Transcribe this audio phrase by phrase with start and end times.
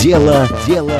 [0.00, 0.46] Дело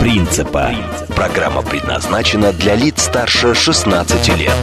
[0.00, 0.70] принципа.
[1.14, 4.54] Программа предназначена для лиц старше 16 лет.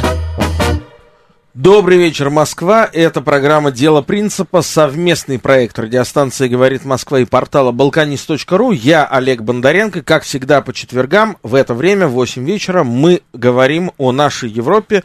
[1.54, 2.90] Добрый вечер, Москва.
[2.92, 8.72] Это программа «Дело принципа», совместный проект радиостанции «Говорит Москва» и портала «Балканист.ру».
[8.72, 10.02] Я Олег Бондаренко.
[10.02, 15.04] Как всегда, по четвергам в это время, в 8 вечера, мы говорим о нашей Европе,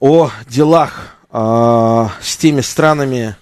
[0.00, 3.36] о делах э, с теми странами,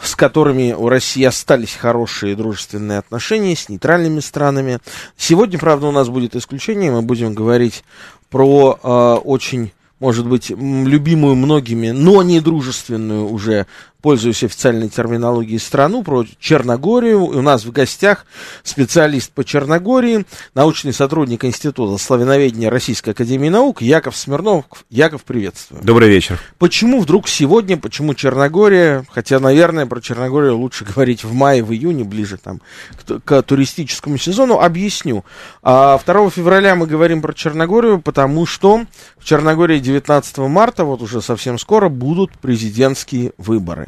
[0.00, 4.78] с которыми у России остались хорошие дружественные отношения, с нейтральными странами.
[5.16, 6.90] Сегодня, правда, у нас будет исключение.
[6.90, 7.84] Мы будем говорить
[8.30, 8.88] про э,
[9.24, 13.66] очень может быть, любимую многими, но не дружественную уже
[14.00, 17.24] пользуюсь официальной терминологией, страну, про Черногорию.
[17.24, 18.26] У нас в гостях
[18.62, 24.64] специалист по Черногории, научный сотрудник Института славяноведения Российской Академии Наук Яков Смирнов.
[24.88, 25.82] Яков, приветствую.
[25.82, 26.38] Добрый вечер.
[26.58, 32.04] Почему вдруг сегодня, почему Черногория, хотя, наверное, про Черногорию лучше говорить в мае, в июне,
[32.04, 32.60] ближе там
[33.04, 35.24] к, к туристическому сезону, объясню.
[35.62, 38.84] 2 а, февраля мы говорим про Черногорию, потому что
[39.18, 43.87] в Черногории 19 марта, вот уже совсем скоро, будут президентские выборы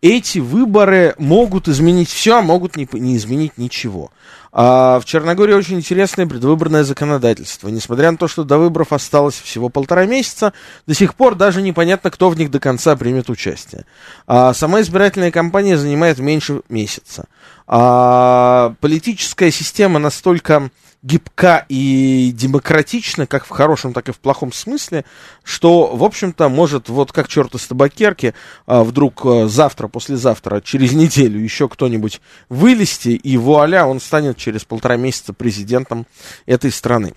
[0.00, 4.10] эти выборы могут изменить все, а могут не, не изменить ничего.
[4.52, 7.68] А в Черногории очень интересное предвыборное законодательство.
[7.68, 10.52] Несмотря на то, что до выборов осталось всего полтора месяца,
[10.86, 13.84] до сих пор даже непонятно, кто в них до конца примет участие.
[14.26, 17.26] А сама избирательная кампания занимает меньше месяца.
[17.66, 20.70] А политическая система настолько
[21.02, 25.04] гибка и демократична, как в хорошем, так и в плохом смысле,
[25.44, 28.34] что, в общем-то, может вот как черт из табакерки
[28.66, 29.46] а, вдруг а,
[29.88, 36.06] завтра, послезавтра, через неделю еще кто-нибудь вылезти, и вуаля, он станет через полтора месяца президентом
[36.46, 37.14] этой страны.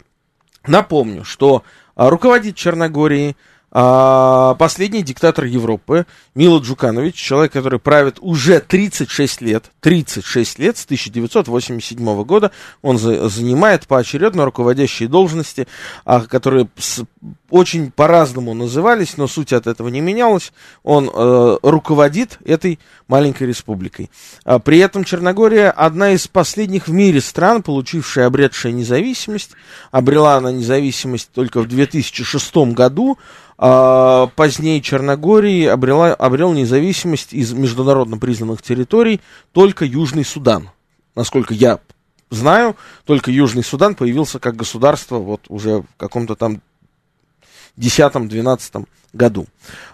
[0.66, 1.64] Напомню, что
[1.96, 3.36] а, руководит Черногорией
[3.74, 6.06] а, последний диктатор Европы
[6.36, 13.30] Мило Джуканович, человек, который правит уже 36 лет, 36 лет, с 1987 года, он за,
[13.30, 15.68] занимает поочередно руководящие должности,
[16.06, 16.68] а, которые
[17.52, 20.54] очень по-разному назывались, но суть от этого не менялась.
[20.84, 24.10] Он э, руководит этой маленькой республикой.
[24.46, 29.52] А, при этом Черногория одна из последних в мире стран, получившая, обретшая независимость.
[29.92, 33.20] Обрела она независимость только в 2006 году,
[33.58, 40.72] а, позднее Черногории обрела, обрел независимость из международно признанных территорий только Южный Судан.
[41.16, 41.80] Насколько я
[42.32, 42.76] знаю,
[43.06, 46.62] только Южный Судан появился как государство вот уже в каком-то там
[47.82, 49.48] 2010-2012 году.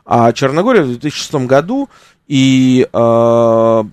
[0.05, 1.89] А Черногория в 2006 году,
[2.27, 3.83] и, э,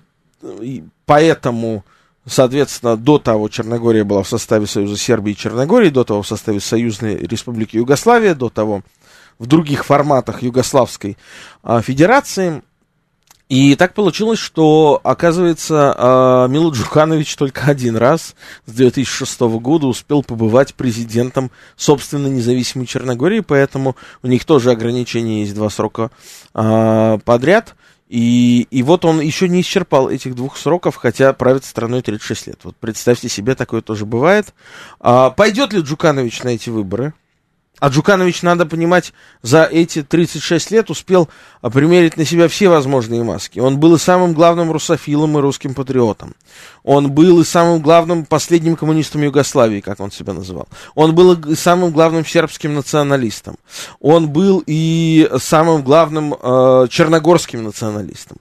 [0.61, 1.83] и поэтому,
[2.25, 6.59] соответственно, до того Черногория была в составе Союза Сербии и Черногории, до того в составе
[6.59, 8.81] Союзной Республики Югославия, до того
[9.39, 11.17] в других форматах Югославской
[11.63, 12.61] а, Федерации.
[13.47, 18.35] И так получилось, что, оказывается, а, Мило Джуханович только один раз
[18.65, 25.53] с 2006 года успел побывать президентом собственно независимой Черногории, поэтому у них тоже ограничения есть
[25.53, 26.09] два срока
[26.53, 27.75] а, подряд.
[28.07, 32.59] И, и вот он еще не исчерпал этих двух сроков, хотя правит страной 36 лет.
[32.63, 34.53] Вот представьте себе, такое тоже бывает.
[34.99, 37.13] А, пойдет ли Джуканович на эти выборы?
[37.79, 41.27] А Джуканович, надо понимать, за эти 36 лет успел
[41.61, 43.59] примерить на себя все возможные маски.
[43.59, 46.35] Он был и самым главным русофилом и русским патриотом.
[46.83, 50.67] Он был и самым главным последним коммунистом Югославии, как он себя называл.
[50.95, 53.57] Он был и самым главным сербским националистом.
[53.99, 58.37] Он был и самым главным э, черногорским националистом.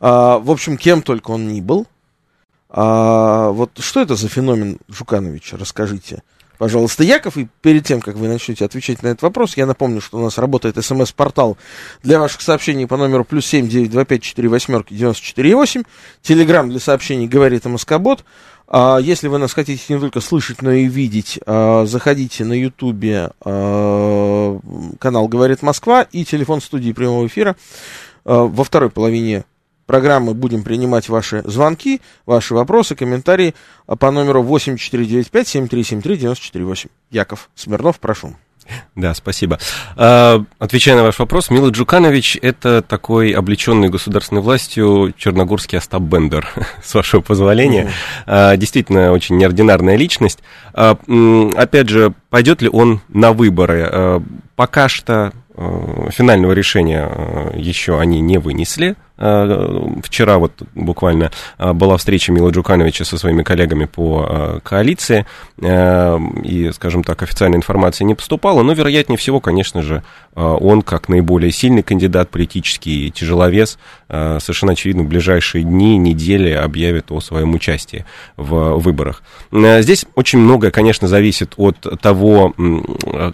[0.00, 1.86] Э, в общем, кем только он ни был.
[2.76, 6.24] А, вот что это за феномен Жукановича, расскажите
[6.58, 7.36] пожалуйста, Яков.
[7.36, 10.38] И перед тем, как вы начнете отвечать на этот вопрос, я напомню, что у нас
[10.38, 11.56] работает смс-портал
[12.02, 15.82] для ваших сообщений по номеру плюс семь девять два пять четыре восьмерки девяносто четыре восемь.
[16.22, 18.24] Телеграмм для сообщений говорит МСК-бот.
[18.66, 23.30] А, если вы нас хотите не только слышать, но и видеть, а, заходите на ютубе
[23.44, 24.58] а,
[24.98, 27.56] канал «Говорит Москва» и телефон студии прямого эфира
[28.24, 29.44] во второй половине
[29.86, 33.54] программы будем принимать ваши звонки, ваши вопросы, комментарии
[33.86, 36.90] по номеру 8495-7373-948.
[37.10, 38.34] Яков Смирнов, прошу.
[38.94, 39.58] Да, спасибо.
[39.96, 46.48] А, отвечая на ваш вопрос, Мила Джуканович– это такой облеченный государственной властью черногорский Остап Бендер,
[46.84, 47.90] с вашего позволения.
[48.26, 48.56] Mm-hmm.
[48.56, 50.40] Действительно, очень неординарная личность.
[50.72, 50.96] А,
[51.56, 54.22] опять же, пойдет ли он на выборы?
[54.56, 57.10] Пока что финального решения
[57.54, 58.96] еще они не вынесли.
[59.16, 65.26] Э, вчера вот буквально э, была встреча Мила Джукановича со своими коллегами по э, коалиции,
[65.56, 70.02] и, скажем так, официальной информации не поступало, но, вероятнее всего, конечно же,
[70.34, 73.78] он, как наиболее сильный кандидат, политический тяжеловес,
[74.08, 78.04] совершенно очевидно, в ближайшие дни, недели объявит о своем участии
[78.36, 79.22] в выборах.
[79.52, 82.52] Здесь очень многое, конечно, зависит от того,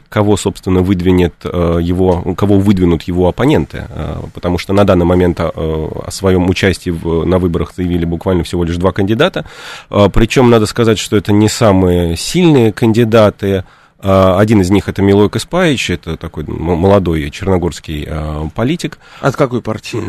[0.08, 3.86] кого, собственно, выдвинет его, кого выдвинут его оппоненты,
[4.34, 8.76] потому что на данный момент о своем участии в, на выборах заявили буквально всего лишь
[8.76, 9.44] два кандидата.
[9.88, 13.64] А, Причем надо сказать, что это не самые сильные кандидаты.
[14.02, 18.98] А, один из них это Милой Каспаевич, это такой молодой черногорский а, политик.
[19.20, 20.00] От какой партии?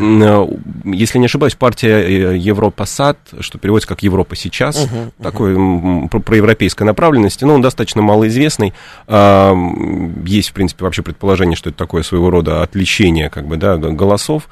[0.94, 6.08] Если не ошибаюсь, партия э, Европа САД, что переводится как Европа сейчас, угу, такой угу.
[6.08, 8.72] проевропейской направленности, но он достаточно малоизвестный.
[9.08, 14.48] Есть, в принципе, вообще предположение, что это такое своего рода отличение как бы, да, голосов.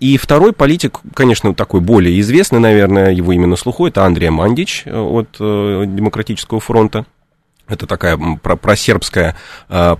[0.00, 4.98] И второй политик, конечно, такой более известный, наверное, его именно слуху, это Андрей Мандич э,
[4.98, 7.06] от э, Демократического фронта.
[7.68, 9.36] Это такая про, просербское,
[9.68, 9.96] э,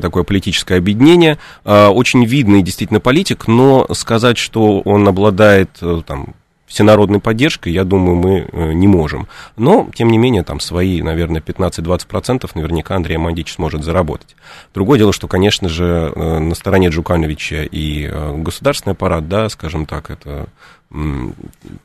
[0.00, 1.38] такое политическое объединение.
[1.64, 6.34] Э, очень видный действительно политик, но сказать, что он обладает э, там,
[6.66, 9.26] всенародной поддержкой, я думаю, мы не можем.
[9.56, 14.36] Но, тем не менее, там свои, наверное, 15-20% наверняка Андрей Мандич сможет заработать.
[14.74, 20.48] Другое дело, что, конечно же, на стороне Джукановича и государственный аппарат, да, скажем так, это
[20.90, 21.34] ну,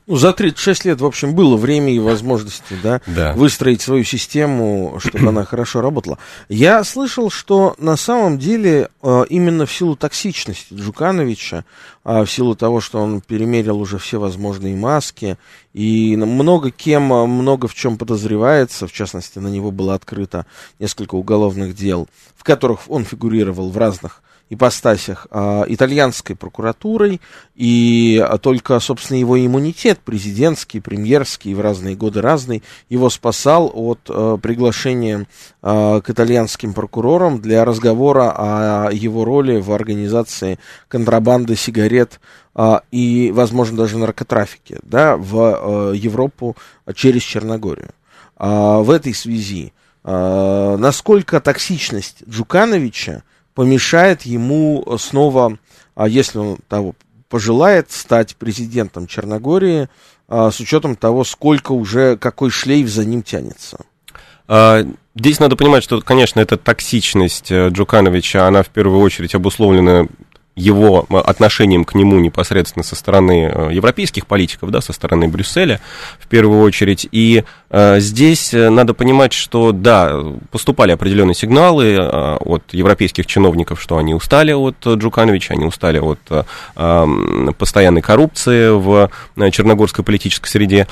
[0.06, 3.34] за 36 лет, в общем, было время и возможности, да, да.
[3.34, 6.18] выстроить свою систему, чтобы она хорошо работала.
[6.48, 11.64] Я слышал, что на самом деле э, именно в силу токсичности Джукановича,
[12.02, 15.36] а в силу того, что он перемерил уже все возможные маски,
[15.74, 20.46] и много кем, э, много в чем подозревается, в частности, на него было открыто
[20.78, 24.22] несколько уголовных дел, в которых он фигурировал в разных
[24.54, 27.20] ипостасях а, итальянской прокуратурой,
[27.54, 34.36] и только, собственно, его иммунитет президентский, премьерский, в разные годы разный, его спасал от а,
[34.38, 35.26] приглашения
[35.62, 40.58] а, к итальянским прокурорам для разговора о его роли в организации
[40.88, 42.20] контрабанды сигарет
[42.54, 46.56] а, и, возможно, даже наркотрафике да, в а, Европу
[46.94, 47.90] через Черногорию.
[48.36, 49.72] А, в этой связи,
[50.02, 53.22] а, насколько токсичность Джукановича
[53.54, 55.58] помешает ему снова,
[55.94, 56.94] а если он того
[57.28, 59.88] пожелает, стать президентом Черногории,
[60.28, 63.78] а, с учетом того, сколько уже, какой шлейф за ним тянется.
[64.46, 64.84] А,
[65.14, 70.06] здесь надо понимать, что, конечно, эта токсичность э, Джукановича, она в первую очередь обусловлена
[70.56, 75.80] его э, отношением к нему непосредственно со стороны э, европейских политиков, да, со стороны Брюсселя
[76.18, 77.08] в первую очередь.
[77.10, 83.98] И э, здесь надо понимать, что да, поступали определенные сигналы э, от европейских чиновников, что
[83.98, 87.06] они устали от Джукановича, они устали от э,
[87.58, 89.10] постоянной коррупции в
[89.50, 90.86] черногорской политической среде.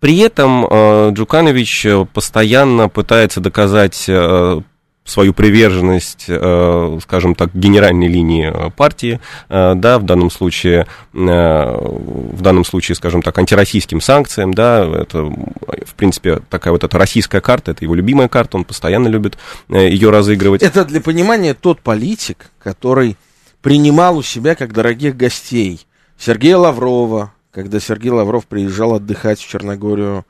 [0.00, 4.60] При этом э, Джуканович постоянно пытается доказать э,
[5.08, 12.42] свою приверженность, э, скажем так, генеральной линии э, партии, э, да, в данном случае, в
[12.42, 17.72] данном случае, скажем так, антироссийским санкциям, да, это, в принципе, такая вот эта российская карта,
[17.72, 19.38] это его любимая карта, он постоянно любит
[19.68, 20.62] ее разыгрывать.
[20.62, 23.16] Это для понимания тот политик, который
[23.62, 25.86] принимал у себя как дорогих гостей
[26.18, 30.24] Сергея Лаврова, когда Сергей Лавров приезжал отдыхать в Черногорию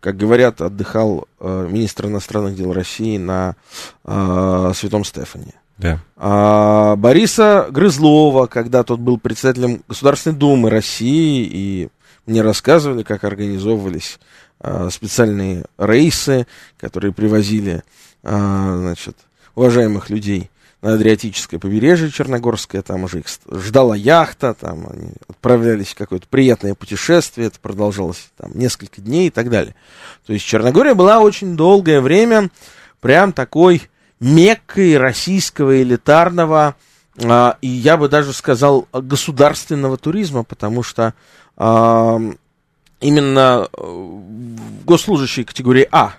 [0.00, 3.56] как говорят, отдыхал э, министр иностранных дел России на
[4.04, 5.54] э, Святом Стефане.
[5.78, 6.00] Да.
[6.16, 11.88] А, Бориса Грызлова, когда тот был председателем Государственной Думы России, и
[12.24, 14.18] мне рассказывали, как организовывались
[14.58, 16.46] а, специальные рейсы,
[16.78, 17.82] которые привозили,
[18.22, 19.16] а, значит,
[19.54, 20.50] уважаемых людей
[20.82, 26.74] на Адриатическое побережье Черногорское, там уже их ждала яхта, там они отправлялись в какое-то приятное
[26.74, 29.74] путешествие, это продолжалось там несколько дней и так далее.
[30.26, 32.50] То есть Черногория была очень долгое время
[33.00, 33.82] прям такой
[34.20, 36.76] меккой российского элитарного,
[37.24, 41.14] а, и я бы даже сказал, государственного туризма, потому что
[41.56, 42.20] а,
[43.00, 44.20] именно э,
[44.84, 46.14] госслужащие категории А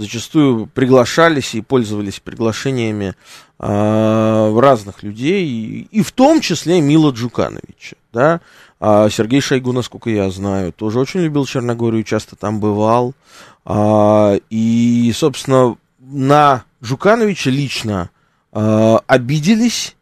[0.00, 3.14] зачастую приглашались и пользовались приглашениями
[3.58, 8.40] э, разных людей, и, и в том числе Мила Джукановича, да,
[8.80, 13.14] а Сергей Шойгу, насколько я знаю, тоже очень любил Черногорию, часто там бывал,
[13.64, 18.10] а, и, собственно, на Джукановича лично
[18.52, 19.94] э, обиделись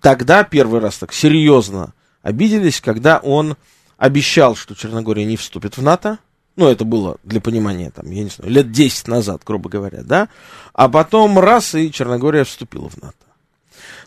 [0.00, 3.56] тогда первый раз так серьезно обиделись, когда он
[3.96, 6.18] обещал, что Черногория не вступит в НАТО.
[6.60, 10.28] Ну, это было для понимания, там, я не знаю, лет 10 назад, грубо говоря, да.
[10.74, 13.14] А потом раз, и Черногория вступила в НАТО.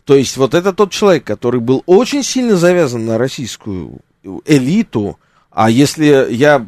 [0.05, 4.01] То есть вот это тот человек, который был очень сильно завязан на российскую
[4.45, 5.17] элиту,
[5.50, 6.67] а если я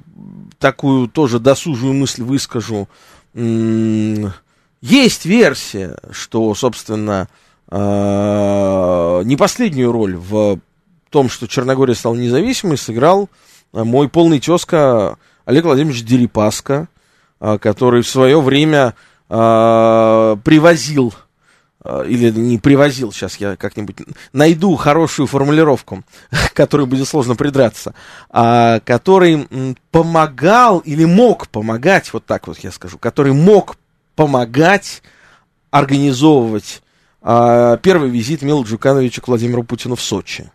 [0.57, 2.89] такую тоже досужую мысль выскажу,
[3.35, 7.29] есть версия, что, собственно,
[7.67, 10.59] а, не последнюю роль в
[11.11, 13.29] том, что Черногория стала независимой, сыграл
[13.71, 16.87] а, мой полный тезка Олег Владимирович Дерипаска,
[17.39, 18.93] а, который в свое время
[19.27, 21.15] привозил
[22.07, 23.95] или не привозил, сейчас я как-нибудь
[24.33, 26.03] найду хорошую формулировку,
[26.53, 27.95] которой будет сложно придраться,
[28.29, 29.47] а, который
[29.89, 33.77] помогал или мог помогать, вот так вот я скажу, который мог
[34.15, 35.01] помогать
[35.71, 36.83] организовывать
[37.21, 40.51] а, первый визит Мила Джукановича к Владимиру Путину в Сочи.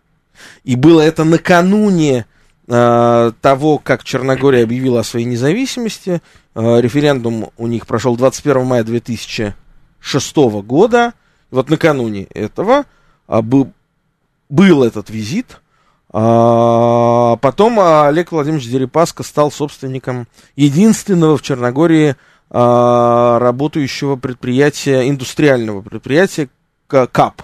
[0.65, 2.27] И было это накануне
[2.73, 6.23] а, того, как Черногория объявила о своей независимости.
[6.55, 11.15] А, референдум у них прошел 21 мая 2006 года.
[11.50, 12.85] Вот накануне этого
[13.27, 13.73] был,
[14.49, 15.61] был этот визит.
[16.12, 22.15] А потом Олег Владимирович Дерипаска стал собственником единственного в Черногории
[22.50, 26.49] работающего предприятия, индустриального предприятия,
[26.89, 27.43] КАП,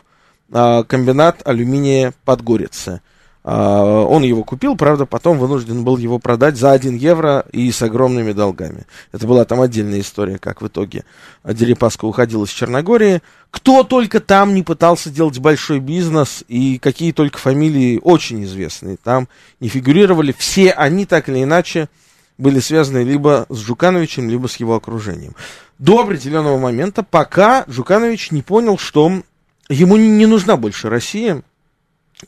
[0.52, 3.00] а, комбинат алюминия Подгорица.
[3.49, 7.81] А, он его купил, правда, потом вынужден был его продать за 1 евро и с
[7.81, 8.87] огромными долгами.
[9.12, 11.05] Это была там отдельная история, как в итоге
[11.45, 13.23] Дерипаска уходил из Черногории.
[13.53, 19.29] Кто только там не пытался делать большой бизнес, и какие только фамилии очень известные там
[19.61, 21.88] не фигурировали, все они так или иначе
[22.38, 25.37] были связаны либо с Жукановичем, либо с его окружением.
[25.79, 29.23] До определенного момента, пока Жуканович не понял, что
[29.69, 31.43] Ему не нужна больше Россия,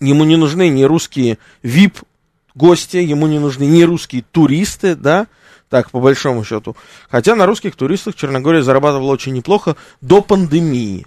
[0.00, 5.26] ему не нужны ни русские VIP-гости, ему не нужны ни русские туристы, да,
[5.68, 6.76] так, по большому счету.
[7.10, 11.06] Хотя на русских туристах Черногория зарабатывала очень неплохо до пандемии.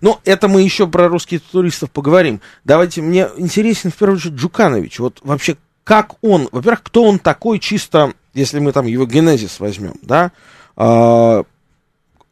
[0.00, 2.40] Но это мы еще про русских туристов поговорим.
[2.64, 5.00] Давайте, мне интересен в первую очередь Джуканович.
[5.00, 9.94] Вот вообще, как он, во-первых, кто он такой чисто, если мы там его генезис возьмем,
[10.02, 10.30] да,
[10.76, 11.42] а,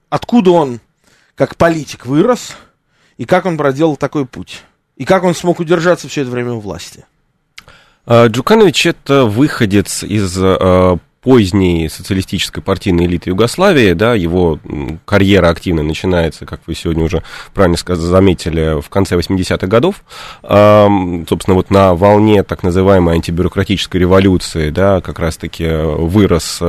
[0.09, 0.81] откуда он
[1.35, 2.57] как политик вырос,
[3.17, 4.63] и как он проделал такой путь?
[5.01, 7.07] И как он смог удержаться все это время у власти?
[8.05, 14.59] А, Джуканович это выходец из а, поздней социалистической партийной элиты Югославии, да, его
[15.07, 17.23] карьера активно начинается, как вы сегодня уже
[17.55, 20.05] правильно сказали, заметили, в конце 80-х годов,
[20.43, 26.63] собственно, вот на волне так называемой антибюрократической революции, да, как раз-таки вырос,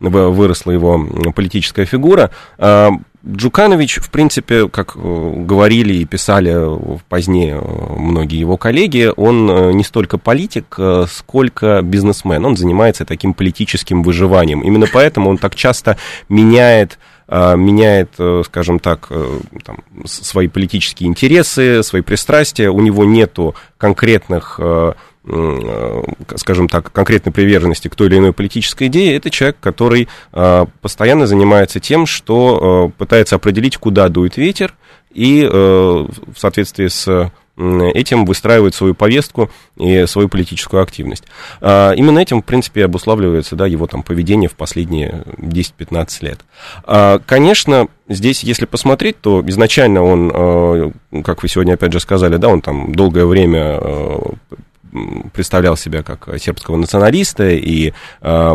[0.00, 2.30] выросла его политическая фигура,
[3.30, 6.56] Джуканович, в принципе, как э, говорили и писали
[7.08, 10.78] позднее э, многие его коллеги, он э, не столько политик,
[11.10, 12.44] сколько бизнесмен.
[12.44, 14.60] Он занимается таким политическим выживанием.
[14.60, 15.96] Именно поэтому он так часто
[16.28, 16.98] меняет
[17.30, 18.12] меняет,
[18.46, 19.12] скажем так,
[19.62, 22.70] там, свои политические интересы, свои пристрастия.
[22.70, 24.92] У него нету конкретных Э,
[26.36, 31.26] скажем так, конкретной приверженности к той или иной политической идее, это человек, который э, постоянно
[31.26, 34.74] занимается тем, что э, пытается определить, куда дует ветер,
[35.12, 41.24] и в соответствии с этим выстраивает свою повестку и свою политическую активность.
[41.60, 47.24] Именно этим, в принципе, обуславливается да, его там, поведение в последние 10-15 лет.
[47.26, 50.92] Конечно, здесь, если посмотреть, то изначально он,
[51.24, 53.80] как вы сегодня опять же сказали, да, он там долгое время
[55.32, 58.54] представлял себя как сербского националиста и э,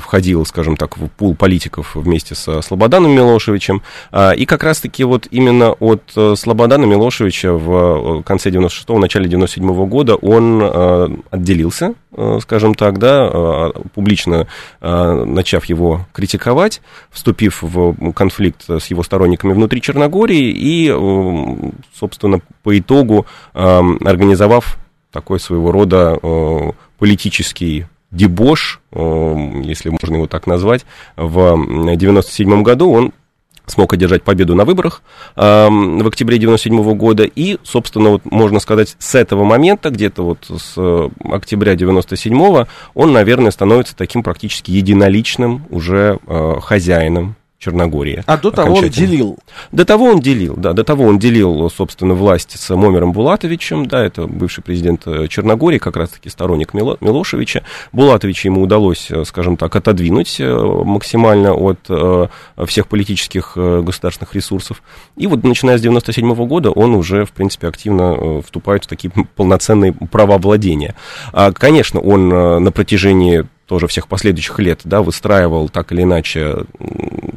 [0.00, 3.82] входил, скажем так, в пул политиков вместе со Слободаном Милошевичем.
[4.12, 9.28] Э, и как раз-таки вот именно от э, Слободана Милошевича в э, конце 96-го, начале
[9.28, 14.46] 97-го года он э, отделился, э, скажем так, да, э, публично
[14.80, 16.80] э, начав его критиковать,
[17.10, 23.58] вступив в конфликт с его сторонниками внутри Черногории и, э, собственно, по итогу э,
[24.04, 24.78] организовав
[25.16, 30.84] такой своего рода э, политический дебош, э, если можно его так назвать,
[31.16, 32.92] в 1997 году.
[32.92, 33.12] Он
[33.64, 35.02] смог одержать победу на выборах
[35.34, 40.38] э, в октябре 97 года, и, собственно, вот можно сказать, с этого момента, где-то вот
[40.48, 48.22] с э, октября 97 он, наверное, становится таким практически единоличным уже э, хозяином Черногории.
[48.26, 49.38] А до того он делил?
[49.72, 54.04] До того он делил, да, до того он делил, собственно, власть с Момером Булатовичем, да,
[54.04, 57.62] это бывший президент э, Черногории, как раз-таки сторонник Мило, Милошевича.
[57.92, 61.78] Булатовича ему удалось, э, скажем так, отодвинуть э, максимально от
[62.66, 64.82] всех политических государственных ресурсов.
[65.16, 69.92] И вот начиная с 97 года он уже, в принципе, активно вступает в такие полноценные
[69.92, 70.94] права владения.
[71.32, 76.64] А, конечно, он на протяжении тоже всех последующих лет, да, выстраивал так или иначе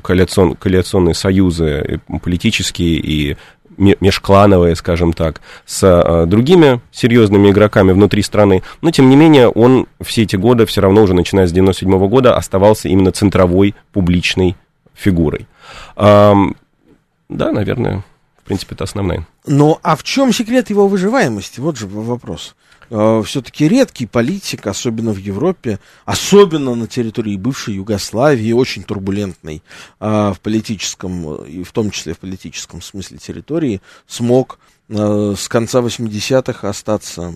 [0.04, 3.38] коалицион, коалиционные союзы политические и
[3.78, 9.88] межклановые, скажем так, с а, другими серьезными игроками внутри страны, но, тем не менее, он
[10.02, 14.56] все эти годы, все равно уже начиная с 97 -го года, оставался именно центровой публичной
[14.94, 15.48] фигурой.
[15.96, 18.04] Да, наверное,
[18.50, 19.28] принципе, это основная.
[19.46, 21.60] Ну, а в чем секрет его выживаемости?
[21.60, 22.56] Вот же вопрос.
[22.90, 29.62] Э, все-таки редкий политик, особенно в Европе, особенно на территории бывшей Югославии, очень турбулентной
[30.00, 34.58] э, в политическом, и в том числе в политическом смысле территории, смог
[34.90, 37.36] э, с конца 80-х остаться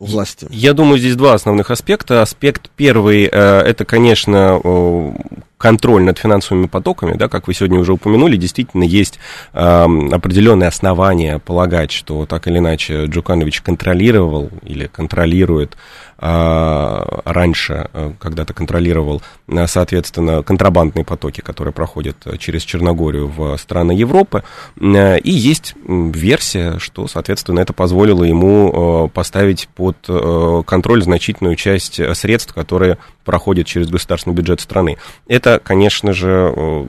[0.00, 0.48] власти?
[0.50, 2.22] Я думаю, здесь два основных аспекта.
[2.22, 4.60] Аспект первый, это, конечно,
[5.66, 9.18] контроль над финансовыми потоками, да, как вы сегодня уже упомянули, действительно есть
[9.52, 9.58] э,
[10.12, 15.76] определенные основания полагать, что так или иначе Джуканович контролировал или контролирует
[16.18, 24.42] раньше, э, когда-то контролировал, э, соответственно, контрабандные потоки, которые проходят через Черногорию в страны Европы.
[24.80, 31.56] Э, и есть версия, что, соответственно, это позволило ему э, поставить под э, контроль значительную
[31.56, 32.96] часть средств, которые
[33.26, 34.96] проходят через государственный бюджет страны.
[35.28, 36.86] Это конечно же, э,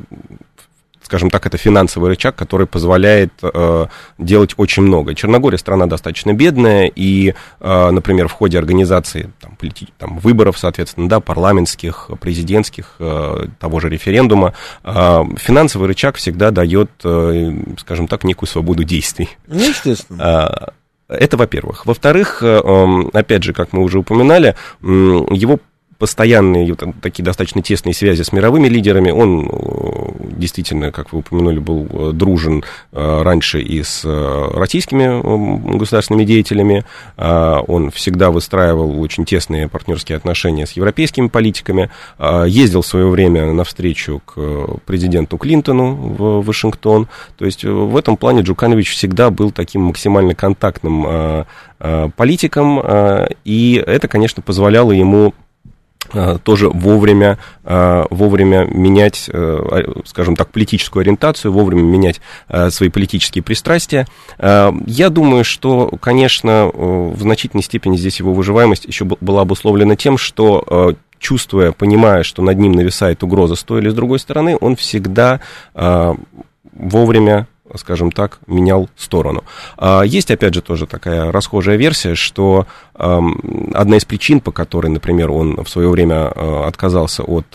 [1.07, 3.85] скажем так, это финансовый рычаг, который позволяет э,
[4.17, 5.15] делать очень много.
[5.15, 11.07] Черногория страна достаточно бедная, и, э, например, в ходе организации там, полити- там, выборов, соответственно,
[11.07, 18.25] да, парламентских, президентских, э, того же референдума, э, финансовый рычаг всегда дает, э, скажем так,
[18.25, 19.29] некую свободу действий.
[19.47, 20.73] Ну, естественно.
[21.09, 21.85] Э, это, во-первых.
[21.85, 25.61] Во-вторых, э, эм, опять же, как мы уже упоминали, его
[25.97, 29.09] постоянные такие достаточно тесные связи с мировыми лидерами.
[29.09, 34.03] Он э, действительно, как вы упомянули, был э, дружен э, раньше и с
[34.53, 36.83] российскими государственными деятелями.
[37.17, 41.89] Он всегда выстраивал очень тесные партнерские отношения с европейскими политиками.
[42.45, 47.07] Ездил в свое время навстречу к президенту Клинтону в Вашингтон.
[47.37, 51.45] То есть в этом плане Джуканович всегда был таким максимально контактным
[52.15, 52.81] политиком.
[53.45, 55.33] И это, конечно, позволяло ему
[56.43, 62.21] тоже вовремя, э, вовремя менять, э, скажем так, политическую ориентацию, вовремя менять
[62.69, 64.07] свои политические пристрастия.
[64.39, 70.95] Я думаю, что, конечно, в значительной степени здесь его выживаемость еще была обусловлена тем, что
[71.19, 75.39] чувствуя, понимая, что над ним нависает угроза с той или с другой стороны, он всегда
[76.73, 79.43] вовремя скажем так, менял сторону.
[79.77, 82.67] А, есть, опять же, тоже такая расхожая версия, что
[82.97, 87.45] одна из причин, по которой, например, он в свое время а, отказался от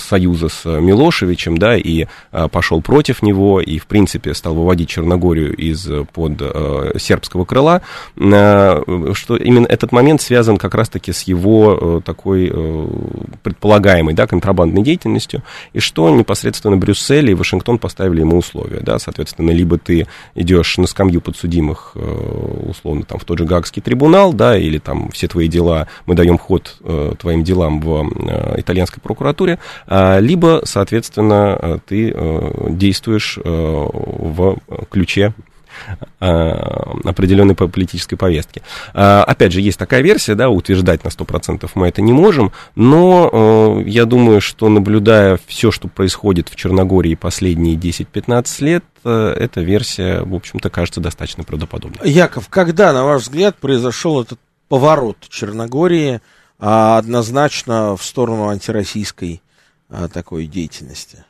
[0.00, 5.54] союза с Милошевичем, да, и а, пошел против него, и, в принципе, стал выводить Черногорию
[5.56, 6.42] из-под
[7.00, 7.82] сербского крыла,
[8.16, 12.52] что именно этот момент связан как раз-таки с его такой
[13.42, 19.50] предполагаемой, да, контрабандной деятельностью, и что непосредственно Брюссель и Вашингтон поставили ему условия, да, соответственно,
[19.50, 24.56] либо ты идешь на скамью подсудимых, э, условно, там, в тот же Гагский трибунал, да,
[24.56, 29.58] или там все твои дела, мы даем ход э, твоим делам в э, итальянской прокуратуре,
[29.86, 32.14] а, либо, соответственно, ты
[32.68, 34.58] действуешь в
[34.90, 35.34] ключе
[36.18, 38.62] определенной политической повестки.
[38.94, 43.82] А, опять же, есть такая версия, да, утверждать на 100% мы это не можем, но
[43.84, 50.34] я думаю, что наблюдая все, что происходит в Черногории последние 10-15 лет, эта версия, в
[50.34, 52.10] общем-то, кажется достаточно правдоподобной.
[52.10, 56.20] Яков, когда, на ваш взгляд, произошел этот поворот Черногории
[56.58, 59.42] а, однозначно в сторону антироссийской
[60.12, 61.24] такой деятельности?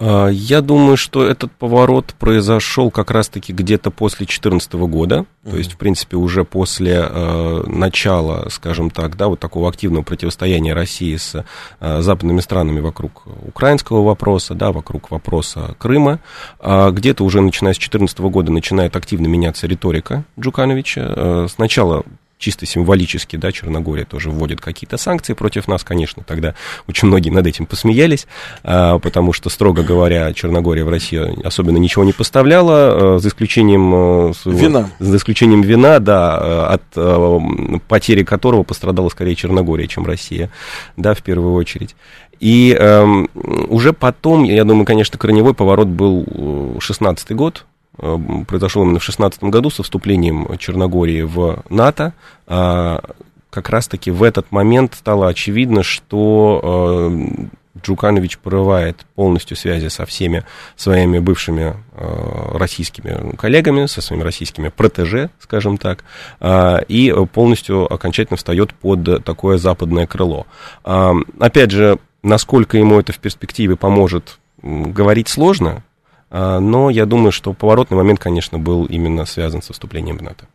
[0.00, 5.50] А, я думаю, что этот поворот произошел как раз-таки где-то после 2014 года, mm-hmm.
[5.50, 10.72] то есть, в принципе, уже после э, начала, скажем так, да, вот такого активного противостояния
[10.72, 11.44] России с
[11.80, 16.20] э, западными странами вокруг украинского вопроса, да, вокруг вопроса Крыма.
[16.60, 21.12] Э, где-то уже начиная с 2014 года начинает активно меняться риторика Джукановича.
[21.14, 22.04] Э, сначала
[22.40, 26.54] чисто символически, да, Черногория тоже вводит какие-то санкции против нас, конечно, тогда
[26.88, 28.26] очень многие над этим посмеялись,
[28.64, 34.34] а, потому что, строго говоря, Черногория в Россию особенно ничего не поставляла, а, за исключением...
[34.34, 34.90] Своего, вина.
[34.98, 40.50] За исключением вина, да, от потери которого пострадала скорее Черногория, чем Россия,
[40.96, 41.94] да, в первую очередь.
[42.40, 43.26] И э,
[43.68, 46.24] уже потом, я думаю, конечно, корневой поворот был
[46.78, 52.14] 16-й год, Э, произошел именно в 2016 году со вступлением Черногории в НАТО.
[52.46, 53.02] А,
[53.50, 57.46] как раз-таки в этот момент стало очевидно, что э,
[57.82, 60.44] Джуканович порывает полностью связи со всеми
[60.76, 66.04] своими бывшими э, российскими коллегами, со своими российскими протеже, скажем так,
[66.88, 70.46] и полностью окончательно встает под такое западное крыло.
[70.84, 75.82] опять же, насколько ему это в перспективе поможет, говорить сложно,
[76.30, 80.46] но я думаю, что поворотный момент, конечно, был именно связан со вступлением в НАТО.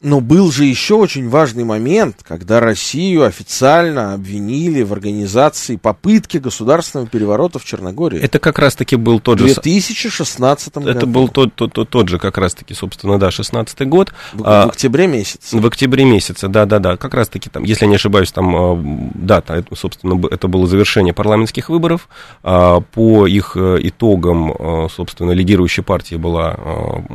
[0.00, 7.08] Но был же еще очень важный момент, когда Россию официально обвинили в организации попытки государственного
[7.08, 8.20] переворота в Черногории.
[8.20, 9.48] Это как раз-таки был тот же...
[9.48, 10.88] В 2016 году.
[10.88, 14.12] Это был тот, тот, тот, тот же как раз-таки, собственно, да, 16 год.
[14.34, 15.58] В, а, в октябре месяце.
[15.58, 16.96] В октябре месяце, да-да-да.
[16.96, 18.80] Как раз-таки там, если я не ошибаюсь, там а,
[19.14, 22.08] дата, собственно, это было завершение парламентских выборов.
[22.44, 26.56] А, по их э, итогам, а, собственно, лидирующей партией была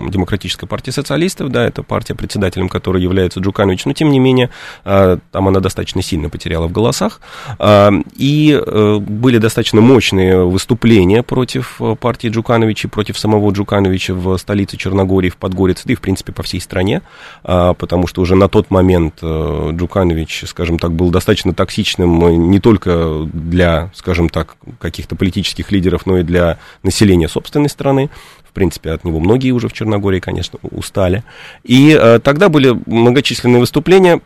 [0.10, 4.50] Демократическая партия социалистов, да, это партия председателем которой является Джуканович, но тем не менее
[4.84, 7.22] а, там она достаточно сильно потеряла в голосах.
[7.60, 14.36] А, и э, были достаточно мощные выступления против э, партии Джукановича, против самого Джукановича в
[14.38, 17.04] столице Черногории, в Подгорице, да и, в принципе, по всей стране,
[17.44, 22.60] а, потому что уже на тот момент э, Джуканович, скажем так, был достаточно токсичным не
[22.60, 28.10] только для, скажем так, каких-то политических лидеров, но и для населения собственной страны.
[28.54, 31.24] В принципе, от него многие уже в Черногории, конечно, устали.
[31.64, 34.22] И э, тогда были многочисленные выступления,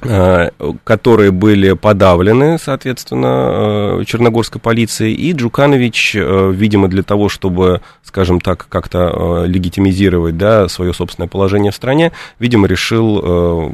[0.00, 0.50] э,
[0.82, 8.40] которые были подавлены, соответственно, э, черногорской полицией, и Джуканович, э, видимо, для того, чтобы, скажем
[8.40, 13.70] так, как-то легитимизировать да, свое собственное положение в стране, видимо, решил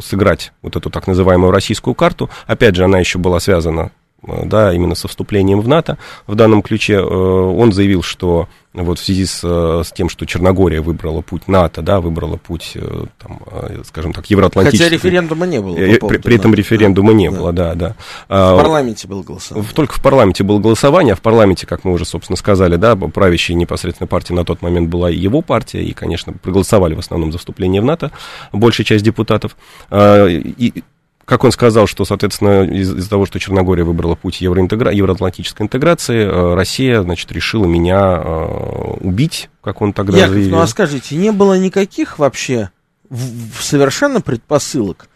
[0.00, 2.30] сыграть вот эту так называемую российскую карту.
[2.46, 3.90] Опять же, она еще была связана
[4.22, 5.98] да, именно со вступлением в НАТО.
[6.26, 10.80] В данном ключе он заявил, что вот в связи с, э, с тем, что Черногория
[10.80, 14.84] выбрала путь НАТО, да, выбрала путь, э, там, э, скажем так, евроатлантический.
[14.84, 15.76] Хотя референдума не было.
[15.98, 17.36] По при, при этом референдума да, не да.
[17.36, 17.96] было, да, да.
[18.28, 19.70] В парламенте было голосование.
[19.74, 23.54] Только в парламенте было голосование, а в парламенте, как мы уже, собственно, сказали, да, правящей
[23.54, 27.82] непосредственно партии на тот момент была его партия, и, конечно, проголосовали в основном за вступление
[27.82, 28.10] в НАТО
[28.52, 29.56] большая часть депутатов.
[29.92, 30.82] И
[31.24, 34.92] как он сказал, что, соответственно, из- из-за того, что Черногория выбрала путь евроинтегра...
[34.92, 40.56] евроатлантической интеграции, э, Россия, значит, решила меня э, убить, как он тогда Яков, заявил.
[40.56, 42.70] ну а скажите, не было никаких вообще
[43.08, 45.08] в- в совершенно предпосылок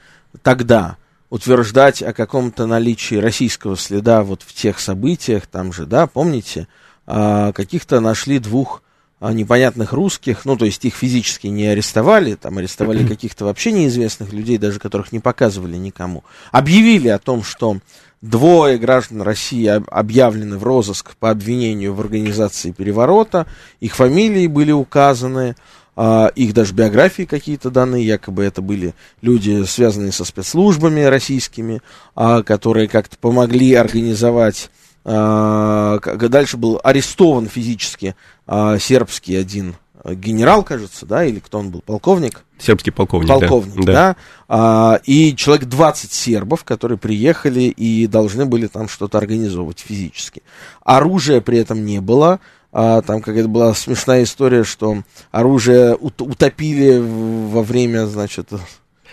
[0.43, 0.97] тогда
[1.31, 6.69] утверждать о каком-то наличии российского следа вот в тех событиях, там же, да, помните,
[7.07, 8.83] а, каких-то нашли двух
[9.21, 14.59] непонятных русских, ну, то есть их физически не арестовали, там арестовали каких-то вообще неизвестных людей,
[14.59, 16.23] даже которых не показывали никому.
[16.53, 17.79] Объявили о том, что
[18.21, 23.47] двое граждан России объявлены в розыск по обвинению в организации переворота,
[23.81, 25.57] их фамилии были указаны,
[25.99, 31.81] а, их даже биографии какие-то данные, якобы это были люди, связанные со спецслужбами российскими,
[32.15, 34.71] а, которые как-то помогли организовать
[35.09, 39.77] а, дальше был арестован физически а, сербский один
[40.15, 42.45] генерал, кажется, да, или кто он был, полковник?
[42.59, 43.93] Сербский полковник, Полковник, да.
[43.93, 44.17] да.
[44.49, 50.43] А, и человек 20 сербов, которые приехали и должны были там что-то организовывать физически.
[50.85, 52.41] Оружия при этом не было.
[52.73, 58.49] А, там какая-то была смешная история, что оружие утопили во время, значит,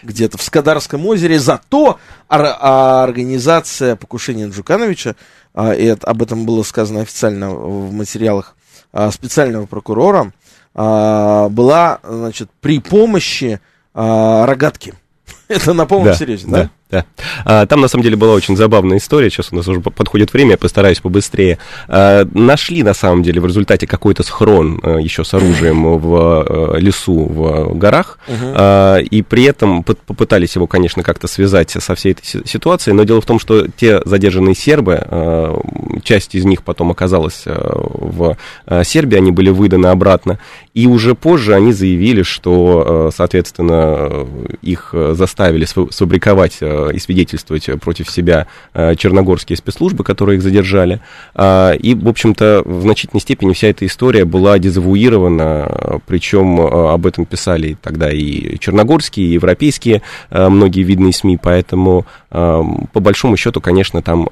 [0.04, 5.15] где-то в Скадарском озере, зато организация покушения Джукановича
[5.54, 8.62] а, и об этом было сказано официально в материалах а,
[9.12, 10.32] специального прокурора,
[10.76, 13.60] а, была, значит, при помощи
[13.96, 14.96] рогатки.
[15.48, 16.64] Это на полном да, серьезе, да?
[16.64, 16.70] да?
[16.94, 17.06] Да.
[17.44, 19.32] А, там, на самом деле, была очень забавная история.
[19.32, 21.58] Сейчас у нас уже подходит время, я постараюсь побыстрее.
[21.88, 26.78] А, нашли, на самом деле, в результате какой-то схрон а, еще с оружием в а,
[26.78, 28.20] лесу, в горах.
[28.30, 32.96] А, и при этом попытались его, конечно, как-то связать со всей этой ситуацией.
[32.96, 35.60] Но дело в том, что те задержанные сербы, а,
[36.04, 38.38] часть из них потом оказалась в
[38.84, 40.38] Сербии, они были выданы обратно.
[40.74, 44.28] И уже позже они заявили, что, а, соответственно,
[44.62, 51.02] их заставили сфабриковать и свидетельствовать против себя черногорские спецслужбы, которые их задержали.
[51.36, 57.78] И, в общем-то, в значительной степени вся эта история была дезавуирована, причем об этом писали
[57.82, 64.30] тогда и черногорские, и европейские многие видные СМИ, поэтому, по большому счету, конечно, там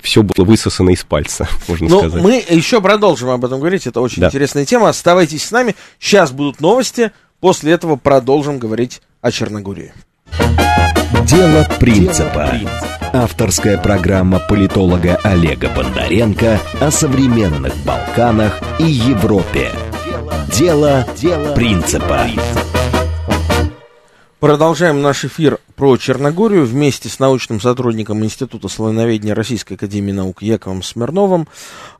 [0.00, 2.22] все было высосано из пальца, можно Но сказать.
[2.22, 4.28] мы еще продолжим об этом говорить, это очень да.
[4.28, 4.88] интересная тема.
[4.88, 9.92] Оставайтесь с нами, сейчас будут новости, после этого продолжим говорить о Черногории.
[11.26, 12.52] Дело принципа.
[13.12, 19.70] Авторская программа политолога Олега Бондаренко о современных Балканах и Европе.
[20.48, 22.26] Дело, Дело принципа.
[24.40, 30.80] Продолжаем наш эфир про Черногорию вместе с научным сотрудником Института славяноведения Российской Академии Наук Яковом
[30.80, 31.46] Смирновым.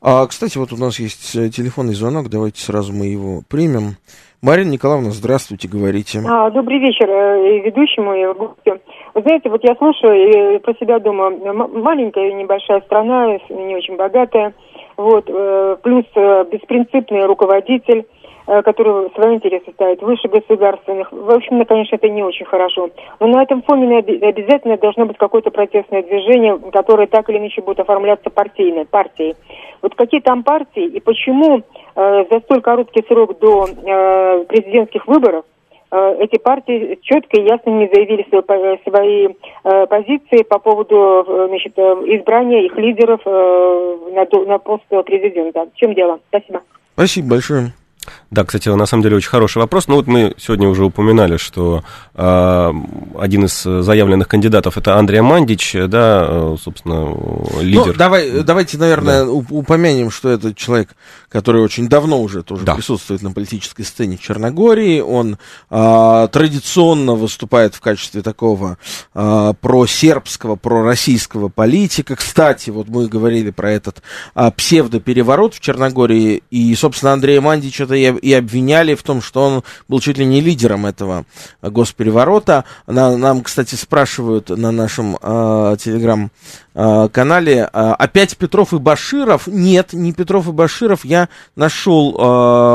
[0.00, 3.96] А, кстати, вот у нас есть э, телефонный звонок, давайте сразу мы его примем.
[4.40, 6.20] Марина Николаевна, здравствуйте, говорите.
[6.24, 8.80] А, добрый вечер э, и ведущему, и гостю.
[9.14, 11.40] Вы знаете, вот я слушаю и про себя думаю,
[11.82, 14.54] маленькая небольшая страна, не очень богатая,
[14.96, 16.04] вот, э, плюс
[16.52, 18.11] беспринципный руководитель, Э,
[18.46, 21.12] которые свои интересы ставят выше государственных.
[21.12, 22.90] В общем, конечно, это не очень хорошо.
[23.20, 27.80] Но на этом фоне обязательно должно быть какое-то протестное движение, которое так или иначе будет
[27.80, 29.36] оформляться партийной, партией.
[29.82, 31.62] Вот какие там партии и почему
[31.94, 35.44] э, за столь короткий срок до э, президентских выборов
[35.90, 39.28] э, эти партии четко и ясно не заявили свои, свои
[39.64, 45.66] э, позиции по поводу э, значит, избрания их лидеров э, на, на пост президента.
[45.66, 46.20] В чем дело?
[46.28, 46.62] Спасибо.
[46.94, 47.72] Спасибо большое.
[48.30, 49.88] Да, кстати, на самом деле очень хороший вопрос.
[49.88, 51.84] Ну вот мы сегодня уже упоминали, что
[52.14, 52.72] э,
[53.18, 57.14] один из заявленных кандидатов это Андрей Мандич, да, э, собственно,
[57.60, 57.88] лидер.
[57.88, 59.30] Ну, давай, давайте, наверное, да.
[59.30, 60.90] упомянем, что это человек,
[61.28, 62.74] который очень давно уже тоже да.
[62.74, 65.00] присутствует на политической сцене Черногории.
[65.00, 65.38] Он
[65.70, 68.78] э, традиционно выступает в качестве такого
[69.14, 72.16] э, просербского, пророссийского политика.
[72.16, 74.02] Кстати, вот мы говорили про этот
[74.34, 79.42] э, псевдопереворот в Черногории, и, собственно, Андрей Мандич это и, и обвиняли в том, что
[79.42, 81.24] он был чуть ли не лидером этого
[81.62, 82.64] госпереворота.
[82.86, 86.30] На, нам, кстати, спрашивают на нашем э, телеграм-канале,
[86.74, 89.46] э, опять Петров и Баширов?
[89.46, 92.16] Нет, не Петров и Баширов, я нашел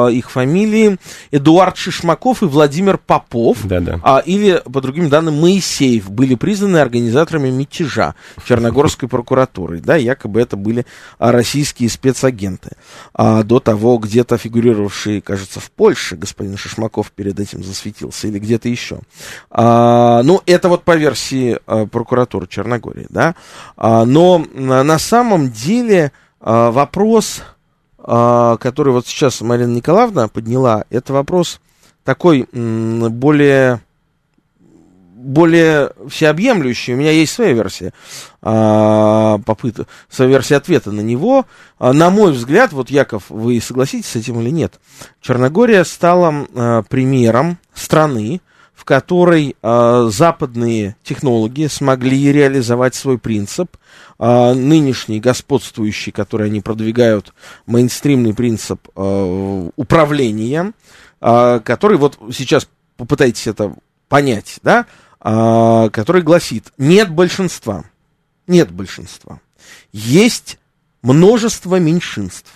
[0.07, 0.97] э, их фамилии.
[1.31, 3.99] Эдуард Шишмаков и Владимир Попов, да -да.
[4.03, 9.79] А, или, по другим данным, Моисеев, были признаны организаторами мятежа Черногорской прокуратуры.
[9.79, 10.85] Да, якобы это были
[11.19, 12.71] российские спецагенты.
[13.13, 18.69] А, до того где-то фигурировавшие, кажется, в Польше, господин Шишмаков перед этим засветился, или где-то
[18.69, 18.99] еще.
[19.49, 23.35] А, ну, это вот по версии а, прокуратуры Черногории, да.
[23.75, 27.41] А, но на самом деле а, вопрос
[28.09, 31.59] а, который вот сейчас Марина Николаевна подняла, это вопрос
[32.05, 33.81] такой более
[35.27, 36.93] более всеобъемлющий.
[36.93, 37.91] У меня есть своя версия
[38.41, 41.45] а, попытка, своя версия ответа на него.
[41.79, 44.79] А, на мой взгляд, вот, Яков, вы согласитесь с этим или нет,
[45.19, 48.41] Черногория стала а, примером страны,
[48.77, 53.75] в которой э, западные технологии смогли реализовать свой принцип,
[54.19, 57.33] э, нынешний господствующий, который они продвигают,
[57.65, 60.73] мейнстримный принцип э, управления,
[61.19, 63.73] э, который вот сейчас попытайтесь это
[64.09, 64.85] понять, да,
[65.21, 67.83] э, который гласит, нет большинства,
[68.45, 69.41] нет большинства,
[69.91, 70.59] есть
[71.01, 72.51] множество меньшинств.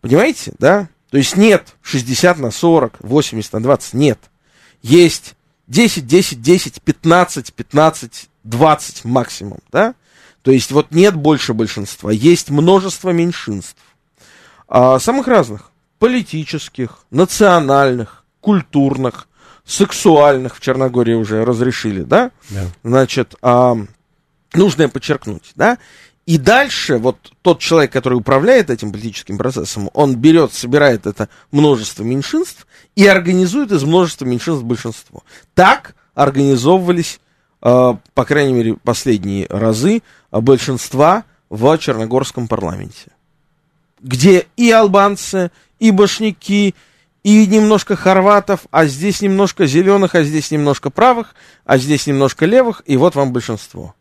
[0.00, 0.88] Понимаете, да?
[1.10, 4.18] То есть нет 60 на 40, 80 на 20, нет–
[4.86, 5.34] есть
[5.66, 9.94] 10, 10, 10, 15, 15, 20 максимум, да?
[10.42, 13.82] То есть вот нет больше большинства, есть множество меньшинств.
[14.68, 15.72] А, самых разных.
[15.98, 19.26] Политических, национальных, культурных,
[19.64, 22.30] сексуальных в Черногории уже разрешили, да?
[22.50, 22.66] да.
[22.84, 23.76] Значит, а,
[24.54, 25.78] нужно подчеркнуть, да?
[26.26, 32.04] И дальше вот тот человек, который управляет этим политическим процессом, он берет, собирает это множество
[32.04, 32.66] меньшинств
[32.96, 35.22] и организует из множества меньшинств большинство.
[35.54, 37.20] Так организовывались,
[37.62, 43.12] э, по крайней мере, последние разы э, большинства в Черногорском парламенте.
[44.00, 46.74] Где и албанцы, и башняки,
[47.22, 52.82] и немножко хорватов, а здесь немножко зеленых, а здесь немножко правых, а здесь немножко левых,
[52.86, 53.94] и вот вам большинство.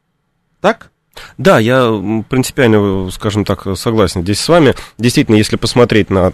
[0.61, 0.91] Так?
[1.37, 4.75] Да, я принципиально, скажем так, согласен здесь с вами.
[4.97, 6.33] Действительно, если посмотреть на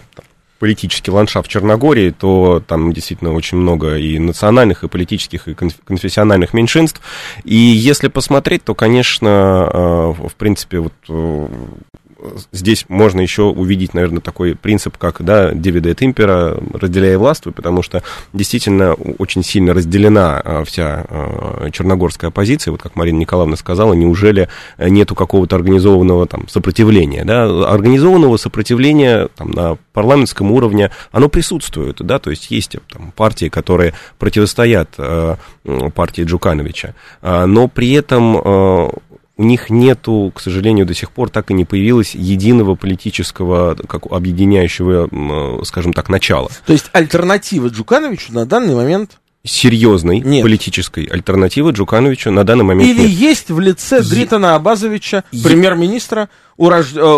[0.62, 7.00] политический ландшафт Черногории, то там действительно очень много и национальных, и политических, и конфессиональных меньшинств.
[7.42, 11.48] И если посмотреть, то, конечно, э, в принципе, вот э,
[12.52, 18.02] здесь можно еще увидеть, наверное, такой принцип, как, да, dividend импера, разделяя властвуй, потому что
[18.32, 24.48] действительно очень сильно разделена а, вся а, черногорская оппозиция, вот как Марина Николаевна сказала, неужели
[24.78, 32.18] нету какого-то организованного там сопротивления, да, организованного сопротивления там, на парламентском уровне, оно присутствует, да,
[32.18, 35.36] то есть есть там, партии, которые противостоят э,
[35.94, 38.92] партии Джукановича, но при этом
[39.36, 44.06] у них нету, к сожалению, до сих пор так и не появилось единого политического, как
[44.06, 45.08] объединяющего,
[45.64, 46.50] скажем так, начала.
[46.66, 50.42] То есть альтернатива Джукановичу на данный момент серьезной нет.
[50.42, 53.10] политической альтернативы Джукановичу на данный момент Или нет.
[53.10, 56.28] есть в лице Дритана Абазовича, премьер-министра,
[56.62, 57.12] Э,